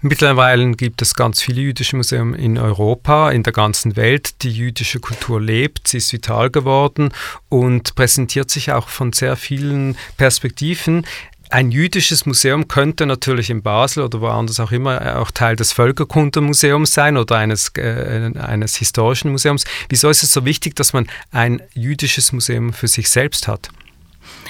Mittlerweile 0.00 0.70
gibt 0.72 1.02
es 1.02 1.14
ganz 1.14 1.42
viele 1.42 1.60
jüdische 1.60 1.96
Museen 1.96 2.34
in 2.34 2.58
Europa, 2.58 3.30
in 3.30 3.42
der 3.42 3.52
ganzen 3.52 3.96
Welt. 3.96 4.42
Die 4.42 4.50
jüdische 4.50 5.00
Kultur 5.00 5.40
lebt, 5.40 5.88
sie 5.88 5.98
ist 5.98 6.12
vital 6.12 6.50
geworden 6.50 7.10
und 7.48 7.94
präsentiert 7.94 8.50
sich 8.50 8.72
auch 8.72 8.88
von 8.88 9.12
sehr 9.12 9.36
vielen 9.36 9.96
Perspektiven. 10.16 11.04
Ein 11.50 11.70
jüdisches 11.70 12.26
Museum 12.26 12.68
könnte 12.68 13.06
natürlich 13.06 13.48
in 13.48 13.62
Basel 13.62 14.04
oder 14.04 14.20
woanders 14.20 14.60
auch 14.60 14.70
immer 14.70 15.18
auch 15.18 15.30
Teil 15.30 15.56
des 15.56 15.72
Völkerkundemuseums 15.72 16.92
sein 16.92 17.16
oder 17.16 17.36
eines, 17.36 17.70
äh, 17.78 18.30
eines 18.38 18.76
historischen 18.76 19.30
Museums. 19.30 19.64
Wieso 19.88 20.10
ist 20.10 20.22
es 20.22 20.32
so 20.32 20.44
wichtig, 20.44 20.76
dass 20.76 20.92
man 20.92 21.06
ein 21.32 21.62
jüdisches 21.72 22.32
Museum 22.32 22.74
für 22.74 22.88
sich 22.88 23.08
selbst 23.08 23.48
hat? 23.48 23.70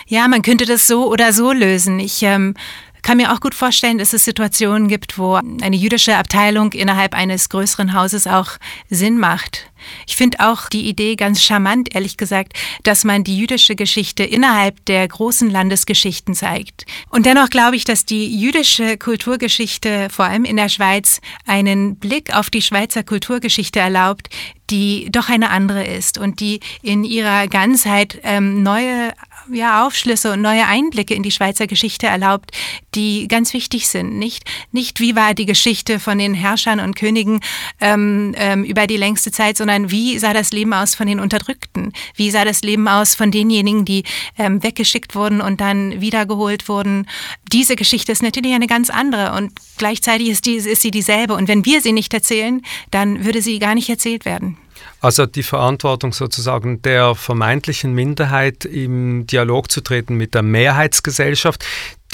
Ja, 0.08 0.26
man 0.26 0.42
könnte 0.42 0.64
das 0.64 0.86
so 0.86 1.10
oder 1.12 1.32
so 1.32 1.52
lösen. 1.52 2.00
Ich 2.00 2.22
ähm, 2.22 2.54
kann 3.02 3.16
mir 3.16 3.32
auch 3.32 3.40
gut 3.40 3.54
vorstellen, 3.54 3.98
dass 3.98 4.12
es 4.12 4.24
Situationen 4.24 4.88
gibt, 4.88 5.18
wo 5.18 5.34
eine 5.34 5.76
jüdische 5.76 6.16
Abteilung 6.16 6.72
innerhalb 6.72 7.14
eines 7.14 7.48
größeren 7.48 7.92
Hauses 7.92 8.26
auch 8.26 8.58
Sinn 8.88 9.18
macht. 9.18 9.70
Ich 10.06 10.16
finde 10.16 10.40
auch 10.40 10.68
die 10.68 10.88
Idee 10.88 11.16
ganz 11.16 11.42
charmant, 11.42 11.94
ehrlich 11.94 12.16
gesagt, 12.16 12.54
dass 12.82 13.04
man 13.04 13.24
die 13.24 13.38
jüdische 13.38 13.76
Geschichte 13.76 14.24
innerhalb 14.24 14.84
der 14.86 15.06
großen 15.06 15.50
Landesgeschichten 15.50 16.34
zeigt. 16.34 16.84
Und 17.10 17.26
dennoch 17.26 17.50
glaube 17.50 17.76
ich, 17.76 17.84
dass 17.84 18.04
die 18.04 18.38
jüdische 18.38 18.98
Kulturgeschichte 18.98 20.08
vor 20.10 20.26
allem 20.26 20.44
in 20.44 20.56
der 20.56 20.68
Schweiz 20.68 21.20
einen 21.46 21.96
Blick 21.96 22.34
auf 22.34 22.50
die 22.50 22.62
Schweizer 22.62 23.02
Kulturgeschichte 23.02 23.78
erlaubt, 23.78 24.28
die 24.70 25.08
doch 25.10 25.28
eine 25.28 25.50
andere 25.50 25.86
ist 25.86 26.18
und 26.18 26.40
die 26.40 26.60
in 26.82 27.04
ihrer 27.04 27.48
Ganzheit 27.48 28.20
ähm, 28.22 28.62
neue 28.62 29.12
ja, 29.52 29.86
Aufschlüsse 29.86 30.32
und 30.32 30.42
neue 30.42 30.66
Einblicke 30.66 31.14
in 31.14 31.22
die 31.22 31.30
Schweizer 31.30 31.66
Geschichte 31.66 32.06
erlaubt, 32.06 32.50
die 32.94 33.28
ganz 33.28 33.52
wichtig 33.52 33.88
sind. 33.88 34.18
Nicht, 34.18 34.44
nicht 34.72 35.00
wie 35.00 35.16
war 35.16 35.34
die 35.34 35.46
Geschichte 35.46 36.00
von 36.00 36.18
den 36.18 36.34
Herrschern 36.34 36.80
und 36.80 36.96
Königen 36.96 37.40
ähm, 37.80 38.34
ähm, 38.36 38.64
über 38.64 38.86
die 38.86 38.96
längste 38.96 39.30
Zeit, 39.30 39.56
sondern 39.56 39.90
wie 39.90 40.18
sah 40.18 40.32
das 40.32 40.52
Leben 40.52 40.72
aus 40.72 40.94
von 40.94 41.06
den 41.06 41.20
Unterdrückten? 41.20 41.92
Wie 42.14 42.30
sah 42.30 42.44
das 42.44 42.62
Leben 42.62 42.88
aus 42.88 43.14
von 43.14 43.30
denjenigen, 43.30 43.84
die 43.84 44.04
ähm, 44.38 44.62
weggeschickt 44.62 45.14
wurden 45.14 45.40
und 45.40 45.60
dann 45.60 46.00
wiedergeholt 46.00 46.68
wurden? 46.68 47.06
Diese 47.52 47.76
Geschichte 47.76 48.12
ist 48.12 48.22
natürlich 48.22 48.54
eine 48.54 48.66
ganz 48.66 48.90
andere 48.90 49.32
und 49.36 49.52
gleichzeitig 49.76 50.28
ist, 50.28 50.46
die, 50.46 50.54
ist 50.54 50.82
sie 50.82 50.90
dieselbe. 50.90 51.34
Und 51.34 51.48
wenn 51.48 51.64
wir 51.64 51.80
sie 51.80 51.92
nicht 51.92 52.12
erzählen, 52.14 52.62
dann 52.90 53.24
würde 53.24 53.42
sie 53.42 53.58
gar 53.58 53.74
nicht 53.74 53.88
erzählt 53.88 54.24
werden. 54.24 54.56
Also 55.00 55.26
die 55.26 55.42
Verantwortung 55.42 56.12
sozusagen 56.12 56.82
der 56.82 57.14
vermeintlichen 57.14 57.94
Minderheit 57.94 58.64
im 58.64 59.26
Dialog 59.26 59.70
zu 59.70 59.80
treten 59.80 60.16
mit 60.16 60.34
der 60.34 60.42
Mehrheitsgesellschaft. 60.42 61.64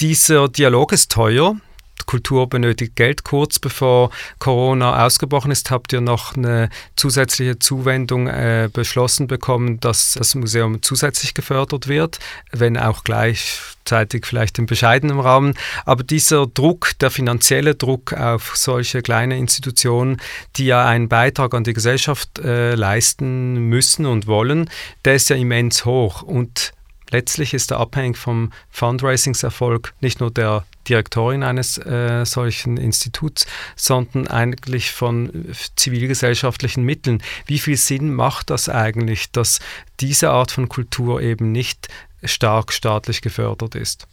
Dieser 0.01 0.49
Dialog 0.49 0.91
ist 0.91 1.11
teuer. 1.11 1.55
Kultur 2.05 2.47
benötigt 2.47 2.95
Geld. 2.95 3.23
Kurz 3.23 3.59
bevor 3.59 4.11
Corona 4.39 5.05
ausgebrochen 5.05 5.51
ist, 5.51 5.71
habt 5.71 5.93
ihr 5.93 6.01
noch 6.01 6.35
eine 6.35 6.69
zusätzliche 6.95 7.59
Zuwendung 7.59 8.27
äh, 8.27 8.69
beschlossen 8.71 9.27
bekommen, 9.27 9.79
dass 9.79 10.13
das 10.13 10.35
Museum 10.35 10.81
zusätzlich 10.81 11.33
gefördert 11.33 11.87
wird, 11.87 12.19
wenn 12.51 12.77
auch 12.77 13.03
gleichzeitig 13.03 14.25
vielleicht 14.25 14.59
im 14.59 14.65
bescheidenen 14.65 15.19
Rahmen. 15.19 15.55
Aber 15.85 16.03
dieser 16.03 16.47
Druck, 16.47 16.91
der 16.99 17.11
finanzielle 17.11 17.75
Druck 17.75 18.13
auf 18.13 18.55
solche 18.55 19.01
kleine 19.01 19.37
Institutionen, 19.37 20.21
die 20.57 20.65
ja 20.65 20.85
einen 20.85 21.09
Beitrag 21.09 21.53
an 21.53 21.63
die 21.63 21.73
Gesellschaft 21.73 22.39
äh, 22.39 22.75
leisten 22.75 23.55
müssen 23.69 24.05
und 24.05 24.27
wollen, 24.27 24.69
der 25.05 25.15
ist 25.15 25.29
ja 25.29 25.35
immens 25.35 25.85
hoch. 25.85 26.21
Und 26.21 26.73
letztlich 27.09 27.53
ist 27.53 27.71
er 27.71 27.79
abhängig 27.79 28.17
vom 28.17 28.51
Fundraisingserfolg 28.69 29.93
nicht 30.01 30.19
nur 30.19 30.31
der 30.31 30.65
Direktorin 30.87 31.43
eines 31.43 31.77
äh, 31.77 32.25
solchen 32.25 32.77
Instituts, 32.77 33.45
sondern 33.75 34.27
eigentlich 34.27 34.91
von 34.91 35.47
zivilgesellschaftlichen 35.75 36.83
Mitteln. 36.83 37.21
Wie 37.45 37.59
viel 37.59 37.77
Sinn 37.77 38.13
macht 38.13 38.49
das 38.49 38.69
eigentlich, 38.69 39.31
dass 39.31 39.59
diese 39.99 40.31
Art 40.31 40.51
von 40.51 40.69
Kultur 40.69 41.21
eben 41.21 41.51
nicht 41.51 41.87
stark 42.23 42.73
staatlich 42.73 43.21
gefördert 43.21 43.75
ist? 43.75 44.07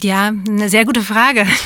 Ja, 0.00 0.28
eine 0.28 0.68
sehr 0.68 0.84
gute 0.84 1.02
Frage. 1.02 1.46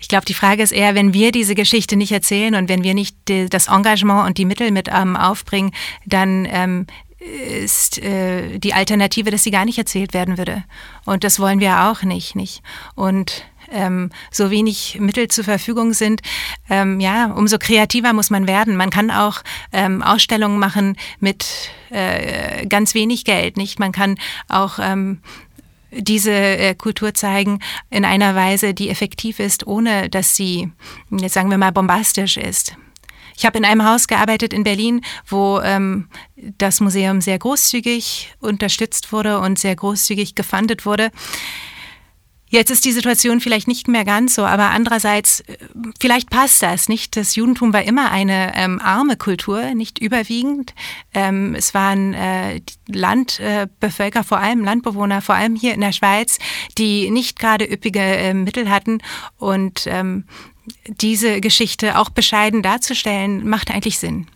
Ich 0.00 0.06
glaube, 0.06 0.24
die 0.24 0.34
Frage 0.34 0.62
ist 0.62 0.70
eher, 0.70 0.94
wenn 0.94 1.12
wir 1.12 1.32
diese 1.32 1.56
Geschichte 1.56 1.96
nicht 1.96 2.12
erzählen 2.12 2.54
und 2.54 2.68
wenn 2.68 2.84
wir 2.84 2.94
nicht 2.94 3.16
die, 3.26 3.48
das 3.48 3.66
Engagement 3.66 4.26
und 4.28 4.38
die 4.38 4.44
Mittel 4.44 4.70
mit 4.70 4.88
ähm, 4.88 5.16
aufbringen, 5.16 5.72
dann 6.06 6.46
ähm, 6.48 6.86
ist 7.18 7.98
äh, 7.98 8.58
die 8.58 8.74
Alternative, 8.74 9.30
dass 9.30 9.42
sie 9.42 9.50
gar 9.50 9.64
nicht 9.64 9.78
erzählt 9.78 10.14
werden 10.14 10.38
würde. 10.38 10.64
Und 11.04 11.24
das 11.24 11.40
wollen 11.40 11.60
wir 11.60 11.84
auch 11.84 12.02
nicht, 12.02 12.36
nicht. 12.36 12.62
Und 12.94 13.44
ähm, 13.70 14.10
so 14.30 14.50
wenig 14.50 14.98
Mittel 15.00 15.28
zur 15.28 15.44
Verfügung 15.44 15.92
sind, 15.92 16.22
ähm, 16.70 17.00
ja, 17.00 17.26
umso 17.26 17.58
kreativer 17.58 18.12
muss 18.12 18.30
man 18.30 18.46
werden. 18.46 18.76
Man 18.76 18.90
kann 18.90 19.10
auch 19.10 19.42
ähm, 19.72 20.02
Ausstellungen 20.02 20.58
machen 20.58 20.96
mit 21.20 21.70
äh, 21.90 22.66
ganz 22.66 22.94
wenig 22.94 23.24
Geld, 23.24 23.56
nicht? 23.56 23.78
Man 23.78 23.92
kann 23.92 24.16
auch 24.48 24.78
ähm, 24.80 25.20
diese 25.90 26.32
äh, 26.32 26.74
Kultur 26.74 27.14
zeigen 27.14 27.60
in 27.90 28.04
einer 28.04 28.34
Weise, 28.34 28.74
die 28.74 28.90
effektiv 28.90 29.38
ist, 29.40 29.66
ohne 29.66 30.08
dass 30.08 30.36
sie, 30.36 30.70
jetzt 31.10 31.34
sagen 31.34 31.50
wir 31.50 31.58
mal, 31.58 31.72
bombastisch 31.72 32.36
ist. 32.36 32.76
Ich 33.38 33.46
habe 33.46 33.56
in 33.56 33.64
einem 33.64 33.84
Haus 33.84 34.08
gearbeitet 34.08 34.52
in 34.52 34.64
Berlin, 34.64 35.00
wo 35.24 35.60
ähm, 35.60 36.08
das 36.34 36.80
Museum 36.80 37.20
sehr 37.20 37.38
großzügig 37.38 38.34
unterstützt 38.40 39.12
wurde 39.12 39.38
und 39.38 39.60
sehr 39.60 39.76
großzügig 39.76 40.34
gefundet 40.34 40.84
wurde. 40.84 41.12
Jetzt 42.50 42.70
ist 42.70 42.84
die 42.84 42.92
Situation 42.92 43.40
vielleicht 43.40 43.68
nicht 43.68 43.86
mehr 43.86 44.04
ganz 44.04 44.34
so, 44.34 44.44
aber 44.44 44.70
andererseits, 44.70 45.40
äh, 45.40 45.56
vielleicht 46.00 46.30
passt 46.30 46.62
das 46.62 46.88
nicht. 46.88 47.16
Das 47.16 47.36
Judentum 47.36 47.72
war 47.72 47.84
immer 47.84 48.10
eine 48.10 48.56
ähm, 48.56 48.80
arme 48.82 49.16
Kultur, 49.16 49.72
nicht 49.74 50.00
überwiegend. 50.00 50.74
Ähm, 51.14 51.54
es 51.54 51.74
waren 51.74 52.14
äh, 52.14 52.60
Landbevölker, 52.88 54.20
äh, 54.20 54.24
vor 54.24 54.38
allem 54.38 54.64
Landbewohner, 54.64 55.22
vor 55.22 55.36
allem 55.36 55.54
hier 55.54 55.74
in 55.74 55.80
der 55.80 55.92
Schweiz, 55.92 56.38
die 56.76 57.10
nicht 57.10 57.38
gerade 57.38 57.70
üppige 57.70 58.00
äh, 58.00 58.34
Mittel 58.34 58.68
hatten 58.68 58.98
und 59.36 59.84
ähm, 59.86 60.24
diese 60.86 61.40
Geschichte 61.40 61.98
auch 61.98 62.10
bescheiden 62.10 62.62
darzustellen, 62.62 63.48
macht 63.48 63.70
eigentlich 63.70 63.98
Sinn. 63.98 64.26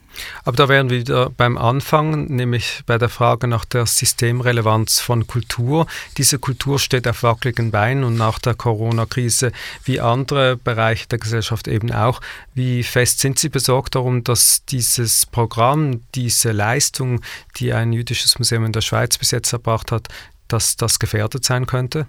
Aber 0.43 0.57
da 0.57 0.69
wären 0.69 0.89
wir 0.89 0.99
wieder 0.99 1.29
beim 1.29 1.57
Anfang, 1.57 2.27
nämlich 2.27 2.81
bei 2.85 2.97
der 2.97 3.09
Frage 3.09 3.47
nach 3.47 3.65
der 3.65 3.85
Systemrelevanz 3.85 4.99
von 4.99 5.27
Kultur. 5.27 5.87
Diese 6.17 6.39
Kultur 6.39 6.79
steht 6.79 7.07
auf 7.07 7.23
wackeligen 7.23 7.71
Beinen 7.71 8.03
und 8.03 8.15
nach 8.15 8.39
der 8.39 8.53
Corona-Krise, 8.53 9.51
wie 9.85 9.99
andere 9.99 10.57
Bereiche 10.57 11.07
der 11.07 11.19
Gesellschaft 11.19 11.67
eben 11.67 11.91
auch, 11.91 12.21
wie 12.53 12.83
fest 12.83 13.19
sind 13.19 13.39
Sie 13.39 13.49
besorgt 13.49 13.95
darum, 13.95 14.23
dass 14.23 14.65
dieses 14.65 15.25
Programm, 15.25 16.01
diese 16.15 16.51
Leistung, 16.51 17.21
die 17.57 17.73
ein 17.73 17.93
jüdisches 17.93 18.37
Museum 18.37 18.65
in 18.65 18.71
der 18.71 18.81
Schweiz 18.81 19.17
bis 19.17 19.31
jetzt 19.31 19.53
erbracht 19.53 19.91
hat, 19.91 20.07
dass 20.47 20.75
das 20.75 20.99
gefährdet 20.99 21.45
sein 21.45 21.65
könnte? 21.65 22.07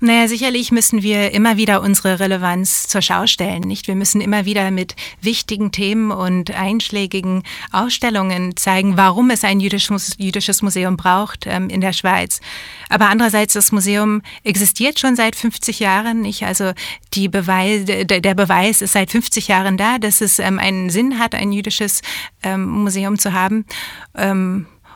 Naja, 0.00 0.28
sicherlich 0.28 0.70
müssen 0.70 1.02
wir 1.02 1.32
immer 1.32 1.56
wieder 1.56 1.82
unsere 1.82 2.20
Relevanz 2.20 2.86
zur 2.86 3.02
Schau 3.02 3.26
stellen, 3.26 3.62
nicht? 3.62 3.88
Wir 3.88 3.96
müssen 3.96 4.20
immer 4.20 4.44
wieder 4.44 4.70
mit 4.70 4.94
wichtigen 5.20 5.72
Themen 5.72 6.12
und 6.12 6.52
einschlägigen 6.52 7.42
Ausstellungen 7.72 8.56
zeigen, 8.56 8.96
warum 8.96 9.30
es 9.30 9.42
ein 9.42 9.58
jüdisches, 9.58 10.62
Museum 10.62 10.96
braucht 10.96 11.46
ähm, 11.46 11.68
in 11.68 11.80
der 11.80 11.92
Schweiz. 11.92 12.40
Aber 12.88 13.08
andererseits, 13.08 13.54
das 13.54 13.72
Museum 13.72 14.22
existiert 14.44 15.00
schon 15.00 15.16
seit 15.16 15.34
50 15.34 15.80
Jahren, 15.80 16.20
nicht? 16.20 16.44
Also 16.44 16.72
die 17.14 17.28
Beweis, 17.28 17.84
der 17.84 18.34
Beweis 18.34 18.82
ist 18.82 18.92
seit 18.92 19.10
50 19.10 19.48
Jahren 19.48 19.76
da, 19.76 19.98
dass 19.98 20.20
es 20.20 20.38
ähm, 20.38 20.58
einen 20.58 20.90
Sinn 20.90 21.18
hat, 21.18 21.34
ein 21.34 21.50
jüdisches 21.50 22.02
ähm, 22.42 22.66
Museum 22.68 23.18
zu 23.18 23.32
haben. 23.32 23.64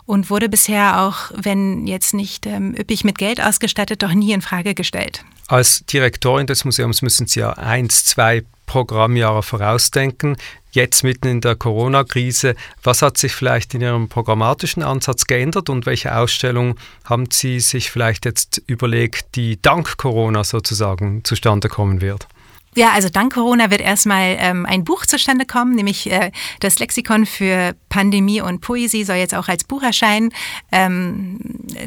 Und 0.04 0.30
wurde 0.30 0.48
bisher 0.48 1.02
auch, 1.02 1.30
wenn 1.34 1.86
jetzt 1.86 2.12
nicht 2.12 2.46
ähm, 2.46 2.74
üppig 2.74 3.04
mit 3.04 3.18
Geld 3.18 3.40
ausgestattet, 3.40 4.02
doch 4.02 4.12
nie 4.12 4.32
in 4.32 4.42
Frage 4.42 4.74
gestellt. 4.74 5.24
Als 5.48 5.84
Direktorin 5.86 6.46
des 6.46 6.64
Museums 6.64 7.02
müssen 7.02 7.26
Sie 7.26 7.40
ja 7.40 7.52
eins, 7.52 8.04
zwei 8.04 8.42
Programmjahre 8.66 9.42
vorausdenken. 9.42 10.36
Jetzt 10.70 11.04
mitten 11.04 11.28
in 11.28 11.40
der 11.42 11.56
Corona-Krise, 11.56 12.54
was 12.82 13.02
hat 13.02 13.18
sich 13.18 13.34
vielleicht 13.34 13.74
in 13.74 13.82
Ihrem 13.82 14.08
programmatischen 14.08 14.82
Ansatz 14.82 15.26
geändert 15.26 15.68
und 15.68 15.84
welche 15.84 16.16
Ausstellung 16.16 16.76
haben 17.04 17.26
Sie 17.30 17.60
sich 17.60 17.90
vielleicht 17.90 18.24
jetzt 18.24 18.62
überlegt, 18.66 19.34
die 19.34 19.60
dank 19.60 19.98
Corona 19.98 20.42
sozusagen 20.44 21.22
zustande 21.24 21.68
kommen 21.68 22.00
wird? 22.00 22.26
Ja, 22.74 22.92
also 22.92 23.10
dank 23.10 23.34
Corona 23.34 23.70
wird 23.70 23.82
erstmal 23.82 24.36
ähm, 24.38 24.64
ein 24.64 24.84
Buch 24.84 25.04
zustande 25.04 25.44
kommen, 25.44 25.74
nämlich 25.74 26.10
äh, 26.10 26.32
das 26.60 26.78
Lexikon 26.78 27.26
für 27.26 27.74
Pandemie 27.90 28.40
und 28.40 28.62
Poesie 28.62 29.04
soll 29.04 29.16
jetzt 29.16 29.34
auch 29.34 29.48
als 29.48 29.64
Buch 29.64 29.82
erscheinen. 29.82 30.32
Ähm, 30.70 31.38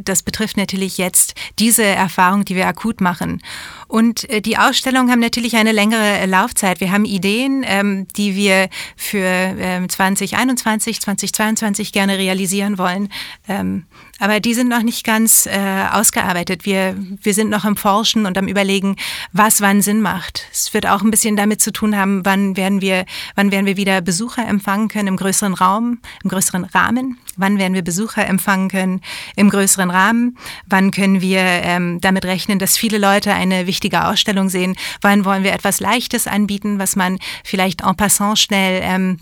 das 0.03 0.21
betrifft 0.21 0.57
natürlich 0.57 0.99
jetzt 0.99 1.33
diese 1.57 1.83
Erfahrung, 1.83 2.45
die 2.45 2.55
wir 2.55 2.67
akut 2.67 3.01
machen. 3.01 3.41
Und 3.87 4.29
äh, 4.29 4.41
die 4.41 4.57
Ausstellungen 4.57 5.11
haben 5.11 5.19
natürlich 5.19 5.55
eine 5.55 5.71
längere 5.71 6.25
Laufzeit. 6.25 6.79
Wir 6.79 6.91
haben 6.91 7.05
Ideen, 7.05 7.63
ähm, 7.65 8.07
die 8.15 8.35
wir 8.35 8.69
für 8.95 9.19
ähm, 9.19 9.89
2021, 9.89 11.01
2022 11.01 11.91
gerne 11.91 12.17
realisieren 12.17 12.77
wollen. 12.77 13.09
Ähm, 13.47 13.85
aber 14.19 14.39
die 14.39 14.53
sind 14.53 14.69
noch 14.69 14.81
nicht 14.81 15.05
ganz 15.05 15.45
äh, 15.45 15.87
ausgearbeitet. 15.91 16.65
Wir, 16.65 16.95
wir 17.21 17.33
sind 17.33 17.49
noch 17.49 17.65
im 17.65 17.75
Forschen 17.75 18.25
und 18.25 18.37
am 18.37 18.47
Überlegen, 18.47 18.95
was 19.33 19.59
wann 19.61 19.81
Sinn 19.81 20.01
macht. 20.01 20.47
Es 20.51 20.73
wird 20.73 20.87
auch 20.87 21.01
ein 21.01 21.11
bisschen 21.11 21.35
damit 21.35 21.61
zu 21.61 21.71
tun 21.71 21.97
haben, 21.97 22.25
wann 22.25 22.55
werden 22.55 22.81
wir, 22.81 23.05
wann 23.35 23.51
werden 23.51 23.65
wir 23.65 23.77
wieder 23.77 24.01
Besucher 24.01 24.47
empfangen 24.47 24.87
können 24.87 25.09
im 25.09 25.17
größeren 25.17 25.53
Raum, 25.53 25.99
im 26.23 26.29
größeren 26.29 26.63
Rahmen. 26.63 27.17
Wann 27.37 27.57
werden 27.57 27.73
wir 27.73 27.81
Besucher 27.81 28.25
empfangen 28.25 28.69
können 28.69 29.01
im 29.35 29.49
größeren 29.49 29.91
Rahmen? 29.91 30.37
Wann 30.65 30.91
können 30.91 31.19
wir 31.19 31.41
ähm, 31.41 31.99
damit 31.99 32.23
rechnen, 32.23 32.59
dass 32.59 32.77
viele 32.77 32.97
Leute 32.97 33.33
eine 33.33 33.67
wichtige 33.67 33.74
Ausstellung 34.07 34.49
sehen? 34.49 34.75
Wann 35.01 35.25
wollen 35.25 35.43
wir 35.43 35.53
etwas 35.53 35.79
Leichtes 35.79 36.27
anbieten, 36.27 36.79
was 36.79 36.95
man 36.95 37.19
vielleicht 37.43 37.81
en 37.81 37.95
passant 37.95 38.39
schnell 38.39 38.81
ähm, 38.83 39.19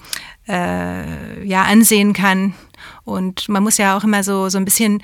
äh, 0.48 1.46
ja, 1.46 1.64
ansehen 1.64 2.14
kann? 2.14 2.54
Und 3.04 3.50
man 3.50 3.64
muss 3.64 3.78
ja 3.78 3.98
auch 3.98 4.04
immer 4.04 4.24
so, 4.24 4.50
so 4.50 4.58
ein 4.58 4.66
bisschen 4.66 5.02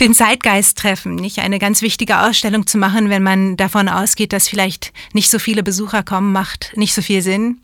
den 0.00 0.14
Zeitgeist 0.14 0.78
treffen, 0.78 1.16
nicht 1.16 1.40
eine 1.40 1.58
ganz 1.58 1.82
wichtige 1.82 2.20
Ausstellung 2.20 2.66
zu 2.66 2.78
machen, 2.78 3.10
wenn 3.10 3.22
man 3.22 3.56
davon 3.56 3.88
ausgeht, 3.88 4.32
dass 4.32 4.48
vielleicht 4.48 4.92
nicht 5.12 5.28
so 5.28 5.38
viele 5.38 5.62
Besucher 5.62 6.02
kommen, 6.02 6.32
macht 6.32 6.72
nicht 6.76 6.94
so 6.94 7.02
viel 7.02 7.20
Sinn. 7.20 7.58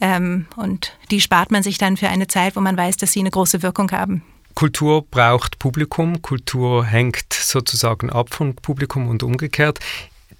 Ähm, 0.00 0.46
und 0.56 0.96
die 1.10 1.20
spart 1.20 1.50
man 1.50 1.62
sich 1.62 1.78
dann 1.78 1.96
für 1.96 2.08
eine 2.08 2.28
Zeit, 2.28 2.56
wo 2.56 2.60
man 2.60 2.76
weiß, 2.76 2.98
dass 2.98 3.12
sie 3.12 3.20
eine 3.20 3.30
große 3.30 3.62
Wirkung 3.62 3.90
haben. 3.90 4.22
Kultur 4.54 5.02
braucht 5.02 5.58
Publikum, 5.58 6.20
Kultur 6.22 6.84
hängt 6.84 7.32
sozusagen 7.32 8.10
ab 8.10 8.34
von 8.34 8.54
Publikum 8.54 9.08
und 9.08 9.22
umgekehrt. 9.22 9.80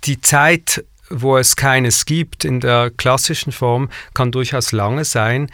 Die 0.05 0.21
Zeit, 0.21 0.85
wo 1.11 1.37
es 1.37 1.57
keines 1.57 2.07
gibt 2.07 2.45
in 2.45 2.61
der 2.61 2.91
klassischen 2.91 3.53
Form, 3.53 3.91
kann 4.15 4.33
durchaus 4.33 4.73
lange 4.73 5.05
sein 5.05 5.49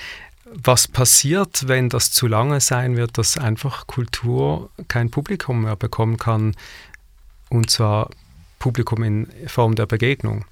was 0.55 0.89
passiert, 0.89 1.69
wenn 1.69 1.89
das 1.89 2.11
zu 2.11 2.27
lange 2.27 2.61
sein 2.61 2.97
wird, 2.97 3.19
dass 3.19 3.39
einfach 3.39 3.87
Kultur 3.87 4.71
kein 4.89 5.11
Publikum 5.11 5.63
mehr 5.63 5.77
bekommen 5.77 6.17
kann, 6.17 6.55
und 7.51 7.71
zwar 7.71 8.11
Publikum 8.59 9.03
in 9.03 9.29
Form 9.47 9.75
der 9.75 9.87
Begegnung? 9.87 10.45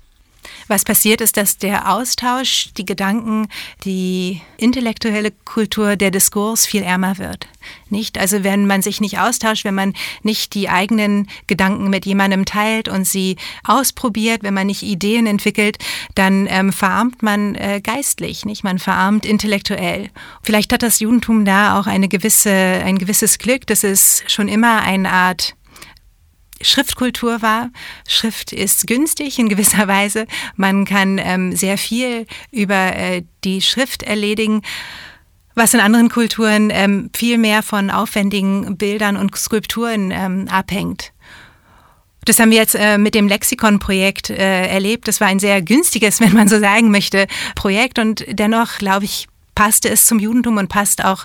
Was 0.69 0.85
passiert 0.85 1.21
ist, 1.21 1.37
dass 1.37 1.59
der 1.59 1.93
Austausch, 1.93 2.71
die 2.77 2.85
Gedanken, 2.85 3.49
die 3.85 4.41
intellektuelle 4.57 5.31
Kultur, 5.31 5.97
der 5.97 6.11
Diskurs 6.11 6.67
viel 6.67 6.83
ärmer 6.83 7.19
wird. 7.19 7.47
Nicht? 7.89 8.19
Also 8.19 8.45
wenn 8.45 8.67
man 8.67 8.83
sich 8.83 9.01
nicht 9.01 9.19
austauscht, 9.19 9.65
wenn 9.65 9.75
man 9.75 9.95
nicht 10.23 10.55
die 10.55 10.69
eigenen 10.69 11.29
Gedanken 11.47 11.91
mit 11.91 12.07
jemandem 12.07 12.45
teilt 12.45 12.89
und 12.89 13.07
sie 13.07 13.37
ausprobiert, 13.65 14.43
wenn 14.43 14.55
man 14.55 14.67
nicht 14.67 14.83
Ideen 14.83 15.27
entwickelt, 15.27 15.79
dann 16.15 16.47
ähm, 16.49 16.73
verarmt 16.73 17.23
man 17.23 17.55
äh, 17.55 17.81
geistlich, 17.83 18.45
nicht? 18.45 18.65
Man 18.65 18.79
verarmt 18.79 19.27
intellektuell. 19.27 20.11
Vielleicht 20.43 20.73
hat 20.73 20.83
das 20.83 21.01
Judentum 21.01 21.45
da 21.45 21.79
auch 21.79 21.87
eine 21.87 22.09
gewisse, 22.09 22.51
ein 22.51 22.99
gewisses 22.99 23.39
Glück, 23.39 23.67
dass 23.67 23.85
es 23.85 24.23
schon 24.27 24.49
immer 24.49 24.83
eine 24.83 25.11
Art 25.11 25.55
Schriftkultur 26.61 27.43
war. 27.43 27.71
Schrift 28.09 28.53
ist 28.53 28.87
günstig 28.87 29.39
in 29.39 29.49
gewisser 29.49 29.89
Weise. 29.89 30.27
Man 30.57 30.85
kann 30.85 31.19
ähm, 31.19 31.55
sehr 31.55 31.79
viel 31.79 32.27
über 32.51 32.97
äh, 32.97 33.23
die 33.45 33.63
Schrift 33.63 34.03
erledigen, 34.03 34.63
was 35.55 35.75
in 35.75 35.81
anderen 35.81 36.11
Kulturen 36.11 36.71
ähm, 36.71 37.11
viel 37.17 37.39
mehr 37.39 37.63
von 37.63 37.91
aufwendigen 37.91 38.77
Bildern 38.77 39.17
und 39.17 39.35
Skulpturen 39.37 40.11
ähm, 40.11 40.49
abhängt. 40.49 41.13
Das 42.27 42.41
haben 42.41 42.51
wir 42.51 42.59
jetzt 42.59 42.75
äh, 42.75 42.99
mit 42.99 43.15
dem 43.15 43.29
Lexikon-Projekt 43.29 44.31
äh, 44.31 44.67
erlebt. 44.67 45.07
Das 45.07 45.21
war 45.21 45.29
ein 45.29 45.39
sehr 45.39 45.63
günstiges, 45.63 46.21
wenn 46.21 46.35
man 46.35 46.49
so 46.49 46.59
sagen 46.59 46.91
möchte, 46.91 47.27
Projekt 47.55 47.99
und 47.99 48.25
dennoch, 48.29 48.79
glaube 48.79 49.05
ich, 49.07 49.29
passte 49.55 49.89
es 49.89 50.07
zum 50.07 50.19
Judentum 50.19 50.59
und 50.59 50.69
passt 50.69 51.03
auch 51.03 51.25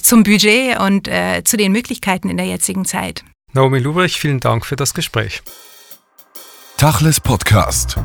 zum 0.00 0.22
Budget 0.22 0.78
und 0.78 1.08
äh, 1.08 1.42
zu 1.44 1.56
den 1.56 1.72
Möglichkeiten 1.72 2.28
in 2.28 2.36
der 2.36 2.46
jetzigen 2.46 2.84
Zeit. 2.84 3.24
Naomi 3.54 3.80
Lubrich, 3.80 4.18
vielen 4.18 4.40
Dank 4.40 4.64
für 4.64 4.76
das 4.76 4.94
Gespräch. 4.94 5.42
Tachles 6.78 7.20
Podcast. 7.20 7.98